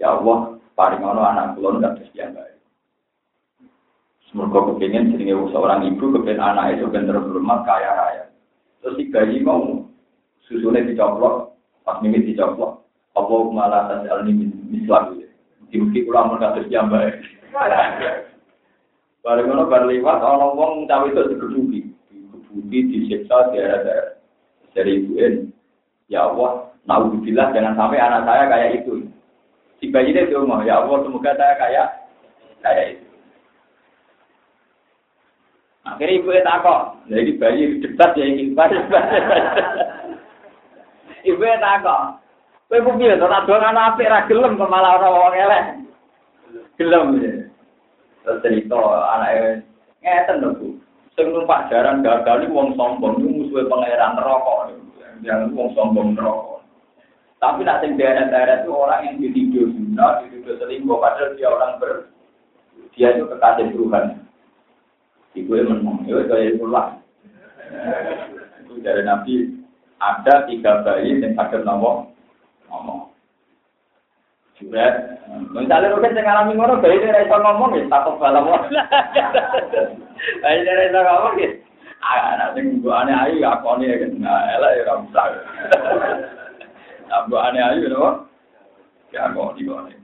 [0.00, 2.56] ya Allah paling ono anak kulon gak terus yang baik
[4.28, 8.24] semoga kepingin sehingga seorang ibu kepingin anak itu ben terhormat kaya raya.
[8.84, 9.88] Terus si bayi mau
[10.44, 11.56] susunya dicoplok
[11.88, 12.84] pas ini dicoplok
[13.16, 15.24] Allah malah tasal ini mislah gitu
[15.66, 17.10] Diuki ulama kados jambae.
[19.26, 24.14] Bareng ngono bar liwat ana wong cawe itu digebuki, digebuki disiksa daerah-daerah.
[24.70, 25.50] Dari ibuin,
[26.06, 29.06] ya Allah, naudzubillah jangan sampai anak saya kayak itu.
[29.76, 31.86] Si bayi ngomong, ya Allah semoga saya kayak
[32.64, 33.06] kayak itu.
[35.86, 38.58] Akhirnya ibu itu takut, jadi bayi debat ya ingin
[41.30, 42.02] Ibu itu takut.
[42.66, 45.64] Kowe kok piye to nak dolan apik ra gelem kok malah ora wong elek.
[46.74, 47.32] Gelem ya.
[48.26, 48.74] Terus cerita
[49.14, 49.62] anake
[50.02, 50.68] ngeten lho Bu.
[51.14, 54.74] Sing numpak jaran gagal iki wong sombong iku musuhe pangeran neraka.
[55.22, 56.65] Yang wong sombong neraka.
[57.36, 62.08] Tapi nak sing daerah-daerah itu orang yang dituduh zina, dituduh selingkuh, padahal dia orang ber,
[62.96, 64.24] dia itu kekasih Tuhan.
[65.36, 66.96] Ibu yang menang, ya kayak itulah.
[68.64, 69.52] Itu dari Nabi
[70.00, 72.08] ada tiga bayi yang sakit nomor
[72.72, 73.12] ngomong.
[74.56, 75.20] Juret,
[75.52, 78.48] misalnya mungkin saya ngalami ngono, bayi dia iso ngomong ya, takut balam
[80.40, 81.52] Bayi dia iso ngomong ya,
[82.00, 86.32] anak sing bu aneh ayu aku nih kan, ya.
[87.06, 88.26] Nah bu aneh ayu loh,
[89.14, 89.96] ya nih gue nih.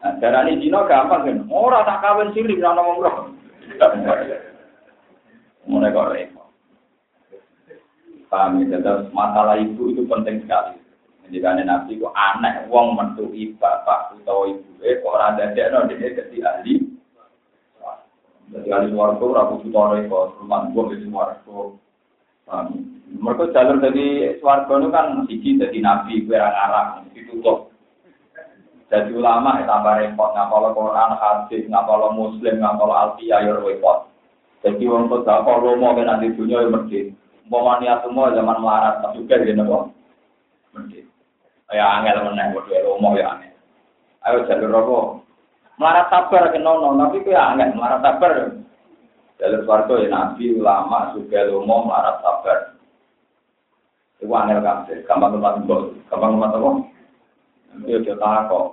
[0.00, 3.16] Nah, darah ini Cina gampang kan, orang tak kawin siri, nggak ngomong roh.
[5.68, 6.48] Mulai kok repot.
[8.32, 8.80] Paham ya,
[9.12, 10.80] masalah ibu itu penting sekali.
[11.30, 16.42] Jika nabi ku aneh wong mentui bapak utawa ibu eh kok ora dadekno dene dadi
[16.42, 16.74] ahli.
[18.50, 21.70] Dadi ahli warga ora kudu tore kok rumah gua wis warga.
[23.10, 27.70] Mereka jalur dari swarga itu kan siji dari nabi kuwi ora ngarang ditutup.
[28.90, 34.10] Jadi ulama ya tambah repot ngapal Quran, hadis, ngapal muslim, ngapal alfiyah ya repot.
[34.66, 37.14] Jadi wong kok apa romo kan nanti dunia ya mesti.
[37.46, 39.84] Umpama niat semua zaman melarat juga gitu kok.
[40.74, 41.00] Mesti.
[41.70, 43.54] Ya angel meneh bodoh lomo ya aneh.
[44.26, 45.06] Ayo jalur rokok.
[45.78, 48.32] Melarat sabar kenono, tapi ku ya angel melarat sabar.
[49.40, 52.58] Jalur swarga ya nabi, ulama, juga lomo, melarat sabar.
[54.20, 56.70] Iku angel kabeh, gampang tempat mbok, gampang tempat apa?
[57.72, 58.66] Nanti aja takok.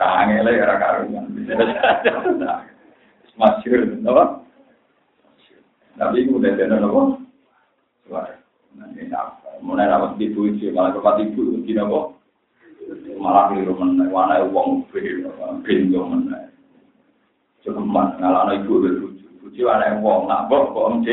[0.00, 1.26] Angel ya ora karuan.
[3.36, 4.24] Masyur, apa?
[6.00, 7.02] Nabi itu udah jadi apa?
[8.08, 8.32] Suara.
[9.12, 9.42] Apa?
[9.62, 12.06] mulai rawat ibu itu malah kepat ibu tidak kok
[13.22, 16.51] malah keliru mana mana uang pintu mana cukup
[17.70, 21.06] mas ngalah ibu berbuju buju anak uang nak bok kok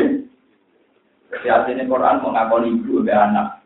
[1.29, 3.61] jadi ini Quran mengakoni ibu be anak.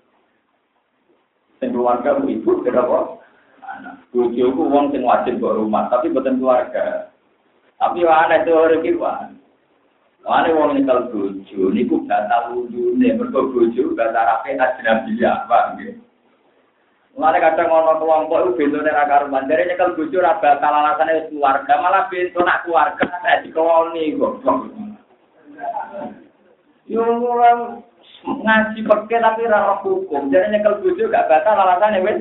[1.64, 3.24] Dan keluarga ibu kenapa
[3.64, 4.04] anak.
[4.12, 7.08] Buju ku uang sing wajib buat rumah tapi bukan keluarga.
[7.80, 9.32] Tapi ada teori kita
[10.24, 16.00] Wane wong nyekel bojo niku batal wudune, mergo bojo batal rapi ajnabiya, Pak nggih.
[17.14, 21.74] Mulane kadang ana kelompok iku bentone ra karuan, jare nyekel bojo ra batal alasane keluarga,
[21.78, 24.42] malah bento nak keluarga nek dikoloni kok.
[26.90, 27.86] Yo orang
[28.26, 32.20] ngaji pakai tapi ra hukum, jare nyekel bojo gak batal alasane wis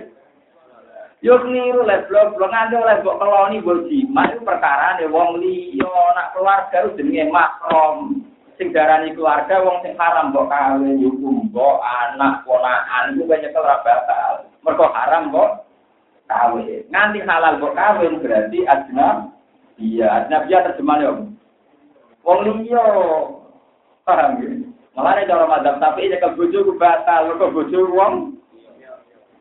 [1.22, 5.38] Yo keliru lah, blok blok nganti oleh mbok keloni mbok jimat itu perkara nih wong
[5.38, 5.86] liya
[6.18, 8.26] nak keluarga itu jenenge makrom.
[8.58, 13.78] Sing darani keluarga wong sing haram mbok kawin yo mbok anak ponakan iku banyak ora
[13.86, 14.51] batal.
[14.62, 15.66] Mergo haram mbok
[16.30, 16.86] kawin.
[16.90, 19.30] Nganti halal mbok kawin berarti ajna
[19.78, 21.20] iya ajna dia terjemahnya om.
[22.22, 22.86] Wong liya
[24.06, 24.50] paham ya?
[24.92, 28.14] Malah cara madzhab tapi nek bojo ku batal, mergo bojo wong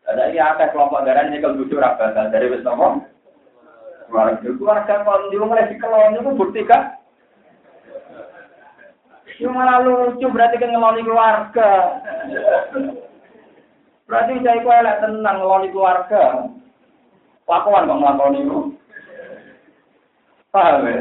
[0.07, 3.05] ada ini ada kelompok darah ini kalau butuh rapat dari wis nopo.
[4.11, 6.99] Keluarga keluarga kalau di rumah si kelon itu bukti kan?
[9.39, 11.71] Yang malah lucu berarti kan ngeloni keluarga.
[14.11, 16.51] Berarti saya kau elek tenang ngeloni keluarga.
[17.47, 18.59] Lakuan kok ngelakoni itu.
[20.51, 20.99] Paham ya?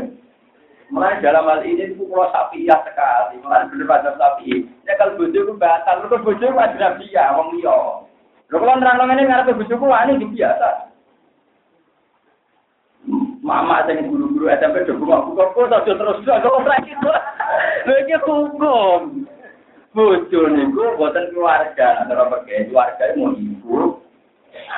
[0.95, 4.63] Mulai dalam hal ini itu kalau sapi ya sekali, mulai bener pada sapi.
[4.87, 8.07] Ya kalau bojo itu batal, kalau bojo itu ada nabi ya, wong liya.
[8.51, 10.91] Kalau nerang ini ngarep bojoku wani biasa.
[13.43, 16.43] Mama sing guru-guru SMP do buka buka kok aja terus kok
[16.87, 17.11] gitu.
[17.87, 19.27] Lha iki hukum.
[19.91, 23.99] Bojo niku boten keluarga, antara pergi keluarga mau ibu.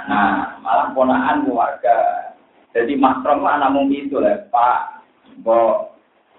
[0.08, 2.32] Nah, malah ponaan keluarga.
[2.72, 5.04] Jadi makrom anak mung itu lah, Pak.
[5.44, 5.92] Mbok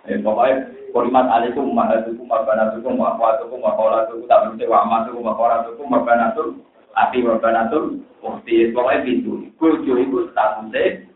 [0.10, 6.62] eh pokoknya Kurimat alaikum mahatukum mabanatukum mahwatukum mahwalatukum tak berarti wa amatukum mahwalatukum mabanatul
[6.94, 11.10] ati mabanatul ukti pokoknya itu bojo itu statusnya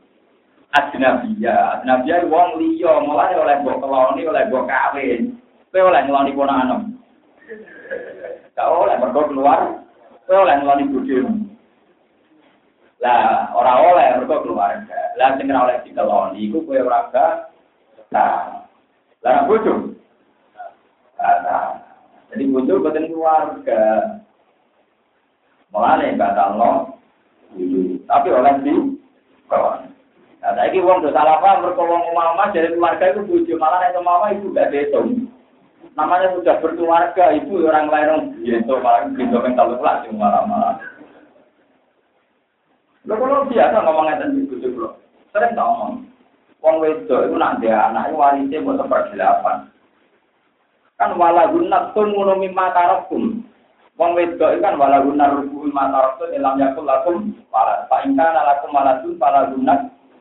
[0.73, 1.77] ajnabiyah.
[1.77, 5.37] Ajnabiyah wong liya, mulane oleh mbok keloni, oleh mbok kawin.
[5.69, 6.96] Kowe oleh ngeloni ponakan.
[7.47, 9.79] Gak oleh mergo keluar,
[10.27, 11.47] kowe oleh ngeloni bojomu.
[12.99, 15.15] Lah, ora oleh mergo keluarga.
[15.15, 17.33] Lah sing oleh dikeloni iku kowe ora gak.
[18.11, 18.67] Nah,
[19.23, 19.95] lah bojo.
[21.15, 21.79] Nah,
[22.35, 23.83] jadi bojo boten keluarga.
[25.71, 26.71] Mulane batal no.
[28.07, 28.75] Tapi oleh di
[29.47, 29.87] keloni.
[30.43, 34.35] Nah, saya ini uang dosa apa berkolong mama dari keluarga itu bujuk malah itu mama
[34.35, 35.26] itu gak betul.
[35.97, 40.77] Namanya sudah berkeluarga, ibu orang lain itu malah gitu yang kalau kelas malah malah.
[43.09, 44.89] Lo kalau biasa ngomongnya tentang bujuk lo,
[45.33, 46.05] sering ngomong.
[46.61, 49.57] Wong wedo itu nak dia anak itu warisnya buat seperdelapan.
[51.01, 53.41] Kan wala gunat tuh ngono mimma tarakum.
[53.97, 57.15] Wong wedo itu kan wala gunat rubu mimma tarakum dalam yakul lakum.
[57.49, 59.79] Pak ingkana lakum maladun wala gunat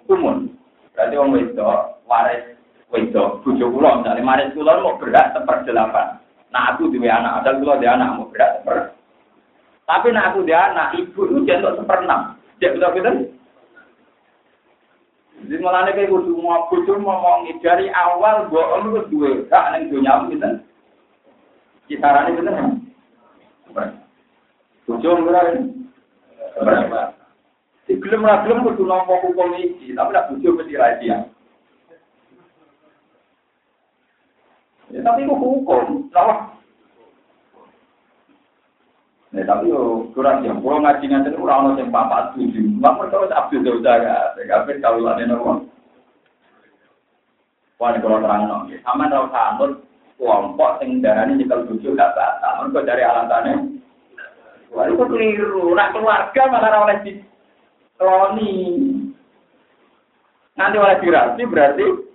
[0.09, 0.57] kumun.
[0.97, 2.56] Berarti wong wedok waris
[2.91, 6.23] wedok bojo kula misalnya waris kula mau berat seperdelapan.
[6.55, 8.79] Nah aku duwe anak, ada kula dia anak mau berat seper.
[9.87, 12.39] Tapi nah aku dia anak, ibu itu jentuk seperenam.
[12.59, 13.17] Dia betul betul.
[15.47, 20.27] Jadi malah kayak kudu mau bojo ngomongi dari awal bohong itu dua hak neng dunia
[20.33, 20.51] kita.
[21.87, 22.55] Kisarannya bener.
[24.89, 25.61] Bojo berapa?
[26.57, 27.01] Berapa?
[27.87, 31.31] Di gelem ra gelem kudu nampa hukum iki, tapi nak bojo mesti rahasia.
[34.95, 36.55] Ya tapi itu hukum, salah.
[39.35, 42.95] Ya tapi yo kurang yang kalau ngaji ngaji itu orang orang yang papat tujuh, nggak
[42.95, 45.67] perlu abdul saudara, tapi kalau lane nopo.
[47.77, 49.73] Wah ini kalau terang nopo, sama tahu sanut
[50.17, 53.55] kelompok sing darani nyekel bojo gak batal, mereka dari alasannya.
[54.73, 57.13] Wah itu keliru, nak keluarga malah oleh di
[58.01, 58.55] Roni.
[60.57, 62.06] Nanti oleh dirasi berarti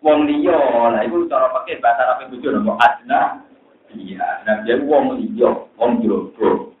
[0.00, 0.58] wong liya.
[0.92, 3.44] Nah itu cara pakai bahasa Arab itu nopo adna.
[3.90, 6.72] Iya, nah dia wong liya, wong jowo.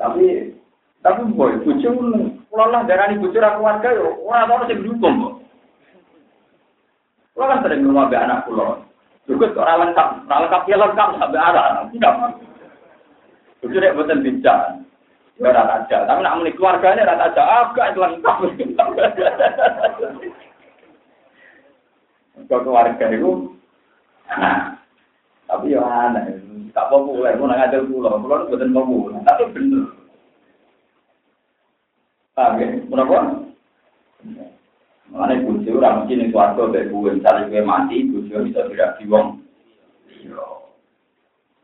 [0.00, 0.56] Tapi
[1.00, 1.88] tapi boy, bojo
[2.48, 5.34] kula lah darani bojo ra keluarga yo ora ono sing dukung kok.
[7.36, 8.84] Kula kan sering ngomong anak kula.
[9.28, 11.88] Juga ora lengkap, ora lengkap ya lengkap sampai arah.
[11.92, 12.14] Tidak.
[13.60, 14.84] Bojo nek boten bincang.
[15.40, 18.36] Ya rata aja, tapi nak menik keluarganya rata aja, agak lengkap.
[22.46, 23.30] Kalau keluarga itu,
[24.30, 24.78] nah,
[25.50, 29.84] tapi ya aneh, tak populer, mau ngajar pulau, pulau itu bukan populer, tapi bener.
[32.38, 32.66] Paham ya?
[32.86, 33.18] Kenapa?
[35.10, 39.42] Mana bujuk orang mesti nih keluarga dari gue, misalnya gue mati, bujuk bisa tidak diwong.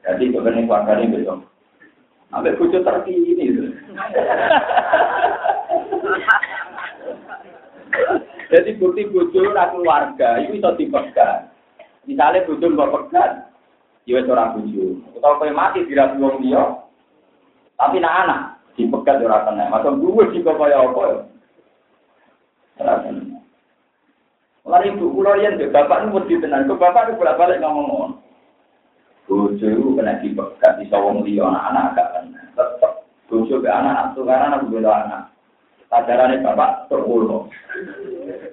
[0.03, 1.47] Jadi sebenarnya keluarga ini besok.
[2.31, 3.71] Sampai bojo terkini.
[8.47, 11.51] Jadi bukti bojo ora keluarga, itu bisa dipegat.
[12.07, 13.51] Misalnya bojo mbok pegat,
[14.07, 15.03] ya wis ora bojo.
[15.19, 16.63] Utawa kowe mati dirapi wong liya,
[17.75, 18.41] tapi nak anak
[18.79, 19.67] dipegat ora kena.
[19.67, 21.19] Masa gue juga kaya apa ya?
[22.79, 23.39] Ora kena.
[24.67, 28.19] Mulai ibu kula yen bapak nu mesti tenan, kok bapak itu bolak-balik ngomong
[29.27, 32.41] Bojo itu kena dipegat di sawong liya anak-anak gak kena.
[32.55, 32.93] Tetep
[33.27, 35.23] bojo ke anak tuh karena anak bela anak.
[35.91, 37.51] Tajarannya bapak terpuluh.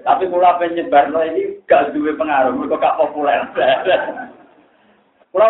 [0.03, 3.39] Tapi kula penyebar ini gak duwe pengaruh, kok gak populer.
[5.33, 5.47] Kula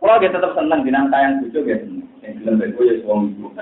[0.00, 2.00] kula gitu tetep seneng dinang tayang bojo gitu.
[2.24, 3.52] Yang gelem bego ya suami ibu.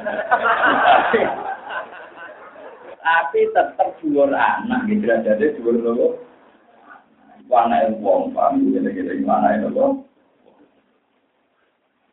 [3.04, 6.08] Tapi tetep dhuwur anak gitu jadi dhuwur lho.
[7.44, 10.06] Wana yang wong, paham gitu-gitu, mana yang lho.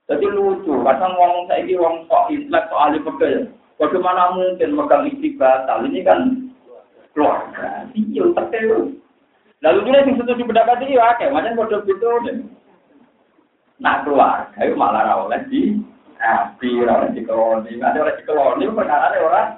[0.10, 3.48] Jadi lucu, kadang ngomong saya ini wong sok intelek soal pekerja.
[3.80, 5.86] Bagaimana mungkin megang istri batal?
[5.86, 6.20] Ini kan
[7.14, 7.61] keluarga.
[7.92, 8.96] Iya, terkeu.
[9.62, 12.10] Lalu juga yang setuju pendapat ya, kayak macam bodoh gitu.
[13.82, 15.78] Nah keluarga itu malah oleh di
[16.22, 17.82] api, oleh di koloni.
[17.82, 19.50] Ada oleh di koloni, perkara orang.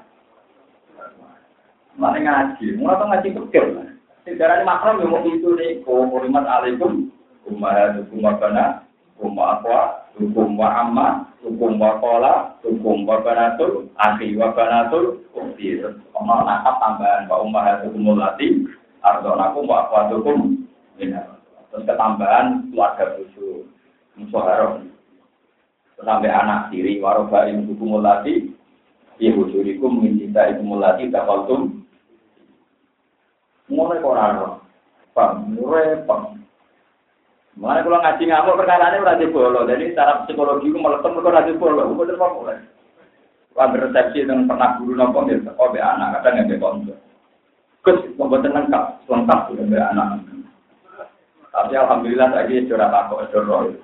[1.94, 3.86] Mana ngaji, mulai ngaji pekerja.
[4.24, 7.12] Darah ini makrom yang mau itu nih, kumunimat alaikum,
[7.44, 8.88] umahatukum wakana,
[9.20, 11.08] umma akwa, hukum wa amma,
[11.44, 15.84] hukum wa kola, hukum wa banatul, akhi wa banatul, ukti.
[16.16, 18.64] Omong nakap tambahan, wa ummahatukum mulati,
[19.04, 20.64] ardonakum wa akwatukum,
[20.96, 23.68] terus ketambahan keluarga susu,
[24.16, 24.88] musuharok.
[26.04, 28.52] Sampai anak tiri, waroba yang hukum mulati,
[29.20, 31.84] ibu surikum, mincinta ibu mulati, dakaltum,
[33.72, 34.60] mulai koran,
[35.16, 36.43] pam, repot.
[37.54, 39.62] Mulai kalau ngaji ngamuk perkara ini berarti bolo.
[39.70, 41.82] Jadi secara psikologi itu meletup mereka berarti bolo.
[41.86, 42.58] Itu betul mulai.
[43.54, 45.54] Wah beresepsi dengan pernah guru nopo gitu.
[45.62, 46.94] Oh be anak kadang nggak konco.
[47.86, 50.26] Kus membuat lengkap, lengkap sudah be anak.
[51.54, 53.78] Tapi alhamdulillah lagi curhat aku curhat.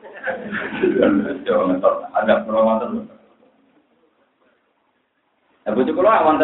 [2.17, 3.05] Ada perawatan.
[5.69, 6.41] Ya bujuk kalau awan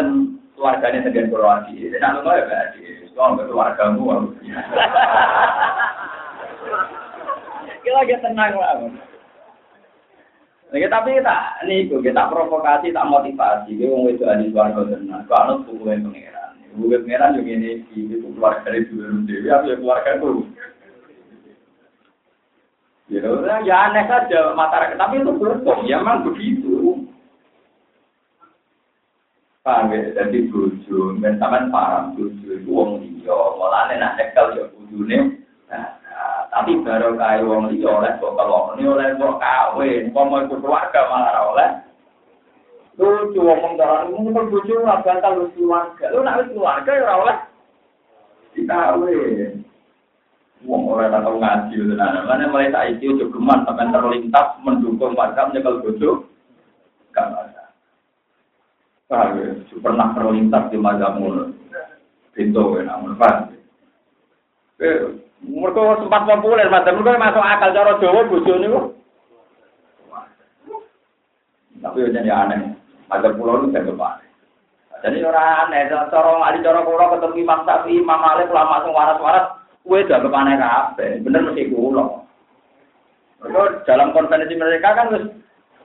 [0.54, 1.90] keluarganya sendiri Kroasia.
[1.90, 3.10] Jadi nak ya berarti.
[3.10, 4.30] Soal keluargamu.
[7.86, 8.82] Kita lagi tenang lah.
[10.74, 11.38] Lagi tapi kita
[11.70, 13.78] nih kita provokasi, tak motivasi.
[13.78, 15.22] Kita mau itu di suarga tenang.
[15.30, 20.10] Kalau tuh yang pangeran, gue pangeran juga ini itu keluarga dari dulu apa ya keluarga
[20.18, 20.30] itu.
[23.06, 23.22] Ya,
[23.62, 27.06] ya aneh saja masyarakat, tapi itu berhukum, ya memang begitu.
[29.62, 34.66] Paham ya, jadi buju, dan sampean paham buju itu wong liya, mulane nak nekel ya
[34.74, 35.38] bujune.
[35.70, 35.95] Nah,
[36.56, 38.32] tapi baru kaya wong liya oleh kok
[38.80, 41.68] ini oleh kok kawin, mau ikut keluarga malah oleh.
[42.96, 46.08] Lucu ngomong darah ini kan bojo ora bakal wis keluarga.
[46.16, 47.36] Lu nak keluarga ya oleh
[48.56, 49.68] dikawin.
[50.64, 52.24] Wong ora tau ngaji tenan.
[52.24, 56.24] Mana mulai saiki ojo geman sampean terlintas mendukung warga nyekel bojo.
[57.12, 57.68] Gak ada.
[59.12, 59.52] Paham ya?
[59.76, 61.52] Pernah terlintas di mazhabmu.
[62.32, 63.52] Pintu ya namun paham.
[65.46, 68.98] Mereka sempat populer, masuk akal cara Jawa niku.
[71.78, 72.74] Tapi yo jadi aneh.
[73.06, 74.18] Ada pulau itu saya lupa.
[75.06, 79.46] Jadi orang aneh, cara ada cara pulau ketemu Imam Syafi'i, Imam Malik, ulama sing waras-waras,
[79.86, 80.58] kue jaga aneh.
[81.22, 82.26] Bener mesti kulo.
[83.38, 85.24] Mereka dalam konvensi mereka kan wis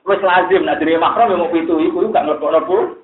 [0.07, 2.97] wis lazim jadi makro mau pitu iku gak ngelok-ngelok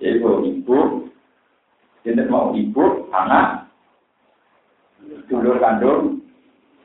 [0.00, 0.78] Ibu, ibu,
[2.00, 3.68] jadi mau ibu, anak,
[5.30, 6.18] dulur kandung,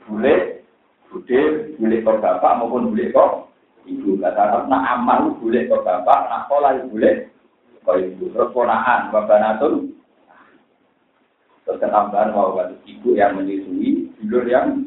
[0.06, 0.62] bule,
[1.10, 3.50] bude, bule kok bapak maupun bule kok
[3.90, 4.22] ibu.
[4.22, 7.34] Kata nak amal bule kok bapak, nak pola bule
[7.82, 8.30] kok ibu.
[8.30, 9.98] Terus ponaan, bapak natun.
[11.66, 12.54] Terus ketambahan mau
[12.86, 14.86] ibu yang menyusui, dulur yang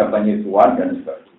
[0.00, 1.34] kepenyusuan dan sebagainya.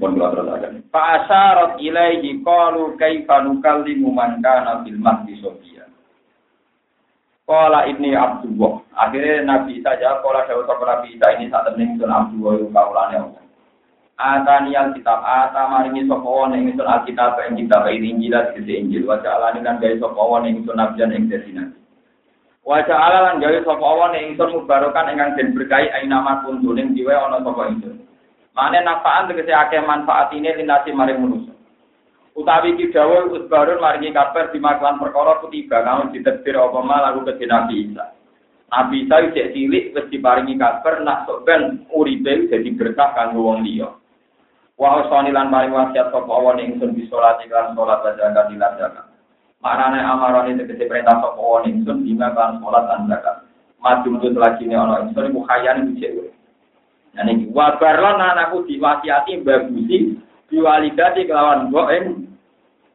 [0.00, 0.72] Terus akan.
[0.92, 5.40] Fa'asyarat ilaihi qalu kaifa nukallimu man kana fil mahdi.
[7.50, 8.78] Kala ini Abdullah.
[8.94, 12.70] Akhirnya Nabi Isa jawab, kala Dawud Sopo Nabi Isa ini saat temen sun Abdullah yang
[12.70, 13.42] kaulane Allah.
[14.20, 18.72] Atani al kitab, ata maringi sopo wan yang sun alkitab yang kitab ini Injil di
[18.78, 19.02] Injil.
[19.08, 21.74] Wajah alani kan gaya sopo wan yang sun nabian yang desi nabi.
[22.62, 27.32] Wajah alalan gaya sopo wan yang sun mubarokan yang den berkahi ain nama kuntuning jiwa
[27.32, 28.06] ono sopo insun.
[28.54, 31.49] Mane nafaan tegese akeh manfaat ini linasi maring manusia.
[32.38, 37.34] Utawi ki dawuh usbarun maringi kabar di maklan perkara kutiba kamu ditebir apa mal lalu
[37.34, 38.14] ke Nabi Isa.
[38.70, 43.66] Nabi Isa cek cilik wis diparingi kabar nak sok ben uripe dadi berkah kanggo wong
[43.66, 43.90] liya.
[44.78, 49.06] Wa usani lan paring wasiat sapa wong ingsun bi salat lan salat zakat lan zakat.
[49.60, 53.36] Manane amarane tegese perintah sapa wong ingsun bima kan salat lan zakat.
[53.82, 56.30] Maju mujud lagi ne ana ingsun iku khayane dicek.
[57.18, 60.14] Nah niki wa barlan anakku diwasiati bagusi
[60.50, 62.04] diwalidati kelawan ing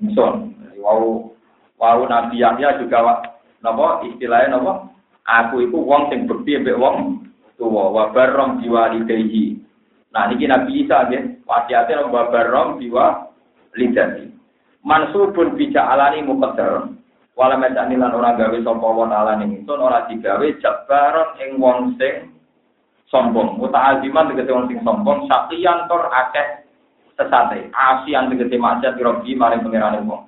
[0.03, 0.53] ingsun.
[0.83, 1.33] Wau
[1.79, 3.23] wau Nabi Yahya juga
[3.63, 4.91] napa istilahnya napa?
[5.25, 7.25] Aku iku wong sing bekti mbek wong
[7.57, 9.57] tuwa wa barrom diwalidayhi.
[10.13, 14.29] Nah niki Nabi Isa nggih wasiate wa barrom diwalidati.
[14.85, 16.93] Mansubun bija alani muqaddar.
[17.35, 21.97] Wala mesani lan ora gawe sapa wa taala ning ingsun ora digawe jabaron ing wong
[21.97, 22.31] sing
[23.09, 23.57] sombong.
[23.59, 26.64] Muta'aziman tegese wong sing sombong, sakiyan tor akeh
[27.15, 27.71] sesate.
[27.71, 30.27] Asian tegese maksiat robi maring pangerane wong.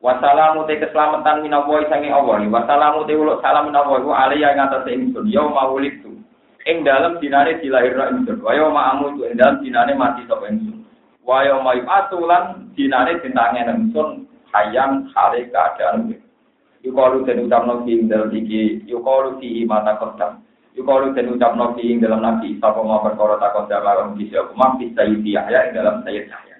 [0.00, 2.40] Wassalamu te keselamatan minawa sange Allah.
[2.48, 5.28] Wassalamu te uluk salam minawa iku alaiya ing atase ingsun.
[5.28, 6.16] Ya maulid tu.
[6.64, 8.40] Ing dalem dinane dilahirna ingsun.
[8.40, 10.88] Wa ya ma'amu tu ing dalem dinane mati sapa ingsun.
[11.20, 14.24] Wa ya ma'ibatu lan dinane dintangen ingsun
[14.56, 16.16] hayang hale keadaan.
[16.80, 20.40] Yukalu den ucapno ing dalem iki, yukalu fi mata kodam.
[20.78, 25.70] Yukalu den ucapno ing dalam nabi sapa mau perkara takon dalam kisi aku bisa Yahya
[25.70, 26.50] ing dalam Sayyid Yahya.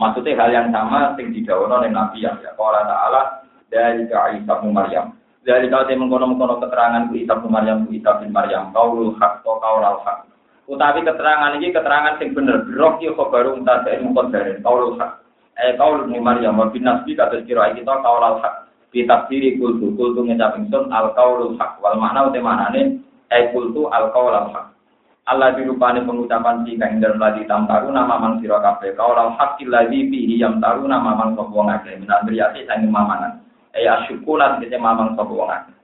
[0.00, 2.58] Maksudnya hal yang sama sing didawono oleh Nabi Yahya.
[2.58, 3.22] Qala ta'ala
[3.70, 5.14] dari Isa bin Maryam.
[5.42, 9.52] Dari kau temu mengkono-mengkono keterangan ku Isa Maryam ku Isa bin Maryam kaulul hak to
[9.62, 10.26] kaulal hak.
[10.66, 12.66] Utawi keterangan ini keterangan sing bener.
[12.72, 15.22] Roh ki khabaru mutadari muqaddarin kaulul hak.
[15.60, 18.71] Eh kaul bin Maryam wa bin nasbi kata kira kita hak.
[18.92, 23.00] Bi tafsiri kultu kultu ngecap ingsun al kaulul hak wal makna ute manane
[23.32, 24.66] eh kultu al hak.
[25.22, 28.92] Allah dirupani pengucapan si kang dalam ladi tam taru nama mang sira kabeh.
[28.92, 31.96] Kaulal hak lagi fihi yang taru nama mang sapa wong akeh.
[31.96, 33.40] Minandriyati sanging mamanan.
[33.72, 35.74] Eh asyukulan kese mamang sapa wong akeh.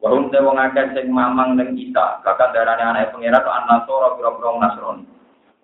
[0.00, 0.56] Wahum te wong
[0.96, 5.04] sing mamang ning Isa, kakak darane anake pangeran an Nasara pira-pira wong Nasrani.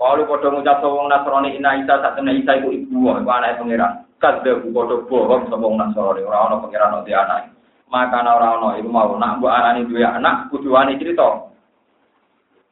[0.01, 4.09] Kalau padha ngucap sapa wong Nasrani ina Isa sakjane Isa iku ibu iku anake pangeran.
[4.17, 7.53] Kadhe padha bohong sapa wong Nasrani ora ana pangeran ora anak.
[7.93, 11.53] Maka ora ana iku mau nak mbok arani duwe anak kudu wani crita.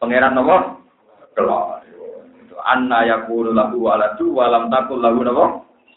[0.01, 0.57] Pangeran nopo?
[1.37, 1.85] Kelak.
[2.65, 5.45] Anna yakulu lahu waladu walam takul lahu nopo?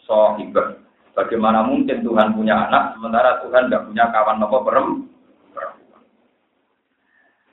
[0.04, 0.76] Sahibah.
[1.16, 5.08] Bagaimana mungkin Tuhan punya anak sementara Tuhan tidak punya kawan nopo perempuan?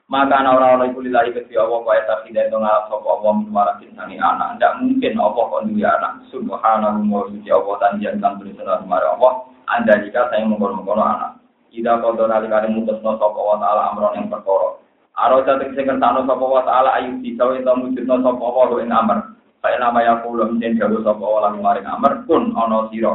[0.10, 3.53] Maka orang-orang itu lillahi ke Allah wa tapi dan ngalap sapa Allah min
[3.93, 4.57] sani anak.
[4.57, 6.26] Tidak mungkin Allah kon duwe anak.
[6.34, 9.45] Subhanahu wa suci Allah dan jantan tulisan mara Allah.
[9.70, 11.38] Anda jika saya mengkono-mengkono anak.
[11.70, 14.82] Ida kodo nalikane mutusno sapa wa taala amron yang perkara.
[15.14, 19.18] Aro jatuh sing kertano sapa wa taala ayu bisa ento mujudno sapa wa ing amr.
[19.62, 23.14] Saya nama ya kula mungkin jauh sapa wa lan maring amr pun ana sira.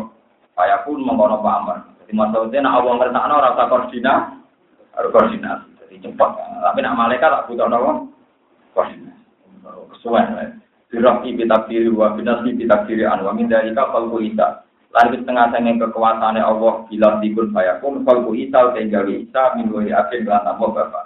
[0.54, 1.76] Saya pun mengkono Pak Amr.
[2.06, 4.20] Jadi maksudnya nak Allah ngertakno ora usah koordinat,
[4.94, 5.73] koordinasi.
[5.94, 6.30] Jadi cepat.
[6.34, 7.70] Tapi nak malaikat tak butuh
[8.74, 9.22] koordinasi.
[9.94, 10.58] Kesuwen.
[10.90, 14.66] Diraki bitakdiri wa binasi bitakdiri an wa min dalika qalbu isa.
[14.90, 20.42] Lalu setengah sange kekuasaannya Allah bila dikun fayakun qalbu isa tinggal isa minggu akhir lan
[20.42, 21.04] Allah bapak.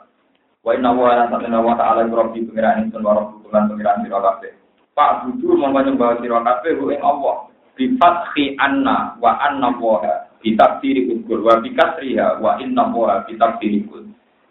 [0.65, 4.53] Wa inna wa ala satana wa ta'ala rabbi pengiran insun wa rabbi pengiran sira kabeh.
[4.97, 11.47] Pak budu mongko nyembah sira kabeh ing Allah bifathi anna wa anna woha bitafsiri ukur
[11.47, 14.08] wa bikasriha wa inna woha bitafsiri kul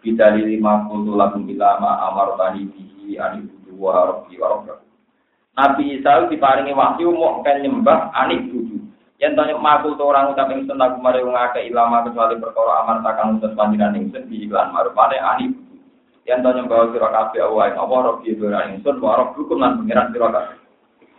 [0.08, 4.72] bidalili ma kuntu lakum bilama amar tani bihi anibudu wa rabbi wa rabbi.
[5.52, 8.78] Nabi Isa diparingi wahyu mau nyembah anik budu.
[9.18, 12.86] Yang tanya makul to orang ucap ing sun aku mari wong akeh ilama kecuali perkara
[12.86, 15.76] amar takang utus panjenengan ing sun di iklan marupane anik budu.
[16.22, 20.28] Yang tanya bahwa sira kabeh Allah Allah rabbi wa ingsun wa rabbukum lan pengiran sira
[20.30, 20.56] kabeh.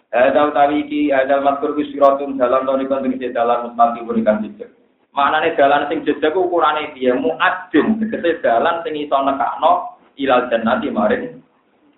[0.09, 4.78] Ada utawi iki ada matur ku siratun dalam niku tegese dalan mustaqim berikan jejak.
[5.19, 7.11] Maknane dalan sing jejak ku ukurane piye?
[7.11, 11.43] Muadzin tegese dalan sing iso nekakno ilal jannati maring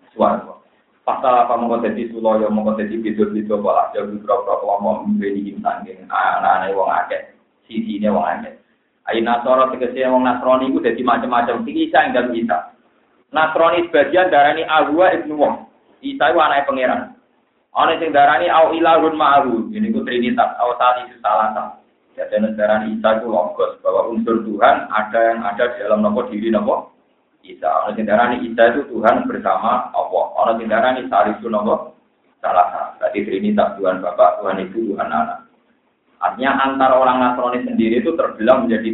[0.10, 0.58] swarga.
[1.06, 6.74] Pasal apa mongko dadi sulaya mongko dadi beda-beda pola jauh berapa kelompok mbeni sanging anane
[6.74, 7.38] wong akeh.
[7.70, 8.58] Sisine wong akeh.
[9.06, 11.62] Ayo Nasoro tegese wong Nasrani iku dadi macam-macam.
[11.62, 12.58] Iki Isa enggak bisa.
[13.30, 15.70] Nasrani sebagian darani Ahwa ibnu Wong.
[16.02, 17.02] Isa itu anaknya pangeran.
[17.78, 19.70] Ana sing darani au ilahun ma'ahu.
[19.70, 21.81] Ini ku trinitas au tali salasa.
[22.30, 26.54] Jadi darani Isa itu logos bahwa unsur Tuhan ada yang ada di dalam nopo diri
[26.54, 26.94] nopo
[27.42, 27.66] Isa.
[27.66, 30.26] Ana sing darani Isa itu Tuhan bersama Allah.
[30.44, 31.98] Ana sing darani salisu nopo
[32.44, 33.02] salasa.
[33.02, 35.40] Berarti trinitas Tuhan Bapak, Tuhan Ibu, Tuhan Anak.
[36.22, 38.94] Artinya antara orang Nasrani sendiri itu terbelah menjadi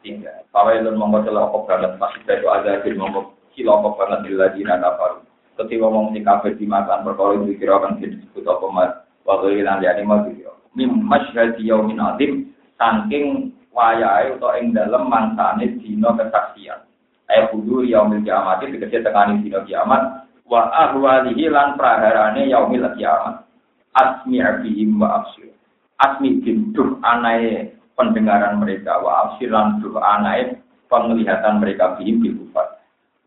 [0.00, 0.32] tiga.
[0.48, 5.20] Fawailun mongko celokok banget masih itu ada di mongko cilokok banget di lagi nada baru
[5.60, 8.92] ketika ngomong si kafir di makan perkara itu kira akan disebut apa mas
[9.28, 15.78] waktu ilang dia mau kira mim masyhad yaumin azim saking wayai atau ing dalam mangsane
[15.78, 16.82] dino kesaksian.
[17.30, 23.46] Ayat kudu yaumil kiamat itu dikasih tekani dino kiamat wa ahwalihi lan praharane yaumil kiamat.
[23.94, 25.50] Asmi abihim wa absir.
[25.98, 26.42] Asmi
[26.74, 30.58] duh anai pendengaran mereka wa absir lan duh anai
[30.90, 32.50] penglihatan mereka bihim bil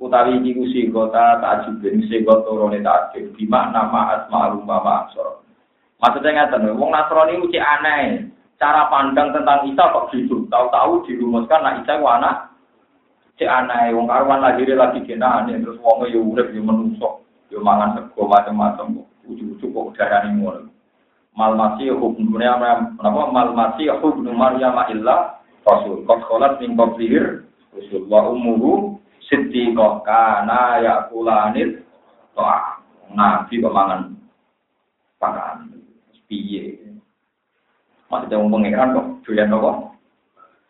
[0.04, 3.88] utawi iki ku sigota takjubin sigot turune takjub di makna
[4.28, 5.43] ma'lum wa ma'asor
[6.04, 8.28] maksudnya ngaten wong Nasrani ku aneh.
[8.60, 10.48] Cara pandang tentang Isa kok gitu?
[10.52, 12.52] Tahu-tahu dirumuskan nak Isa ku anak
[13.40, 13.96] cek aneh.
[13.96, 19.08] Wong karuan lahir lagi kenane terus wong yo urip yo menungso yo mangan sego macam-macam
[19.24, 20.68] ujug-ujug kok darani ngono.
[21.34, 22.94] Mal masih hukumnya apa?
[23.02, 26.06] Mal masih hukum Maryam illa rasul.
[26.06, 29.02] Kok sholat min qablihir rasul wa ummuhu
[29.32, 30.06] siddiqah.
[30.06, 31.82] Kana yakulanit
[32.38, 32.78] toa
[33.18, 34.14] nabi pemangan
[35.18, 35.73] pangan
[36.28, 36.80] piye
[38.12, 39.72] maksudnya mau pengiran kok apa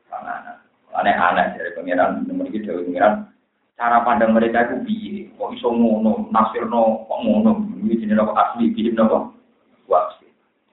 [0.07, 0.57] panganan
[0.93, 3.27] aneh-aneh dari pengiran memiliki dari pengiran
[3.75, 7.51] cara pandang mereka itu piye kok iso ngono nasirno kok ngono
[7.83, 9.33] ini jenis apa asli bikin apa
[9.89, 10.29] wasi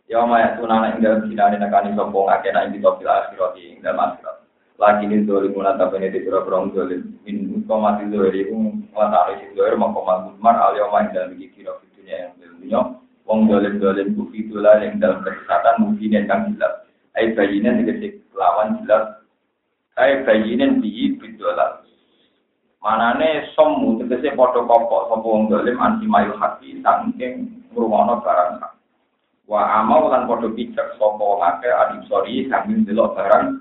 [0.06, 4.14] ya maya tunana ing dalam sinane nakani sopo ngake na ing ditopil akhirati ing dalam
[4.14, 4.36] akhirat
[4.80, 9.76] lagi ini dolim munata bene di pura pura dolim min komati dolim ngatari si dolim
[9.76, 12.80] mau komat mar alio main dalam biji kira fitunya yang dolimnya
[13.30, 16.82] wong dolim dolim bufi itulah yang dalam kesesatan mungkin yang kang jelas
[17.14, 19.22] ay bayinya tegesi lawan jelas
[19.94, 21.84] Saya bayinin bihi bidolan.
[22.80, 28.72] Manane somu tegese padha kopok sapa wong dolim anti mayu hati saking ngrungono barang hak.
[29.44, 33.60] Wa amau lan padha pijak sapa wong akeh adim sori saking delok barang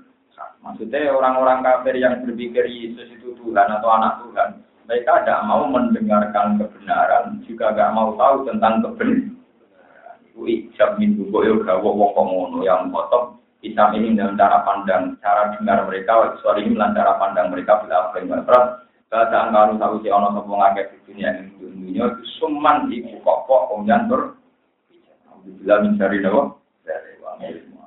[0.60, 6.60] Maksudnya orang-orang kafir yang berpikir Yesus itu Tuhan atau anak Tuhan, mereka tidak mau mendengarkan
[6.60, 9.39] kebenaran, juga tidak mau tahu tentang kebenaran.
[10.40, 15.84] Itu ijab min buboyo gawo wong yang kotor Islam ini dalam cara pandang, cara dengar
[15.84, 18.88] mereka, suara ini cara pandang mereka bila apa yang berperan.
[19.12, 22.08] Bahasa angkaru tahu si ono sopo ngake di dunia ini dunia
[22.40, 24.38] suman ibu kok kemudian ber.
[25.28, 26.42] Alhamdulillah mencari nawa
[26.88, 27.79] dari wang ilmu.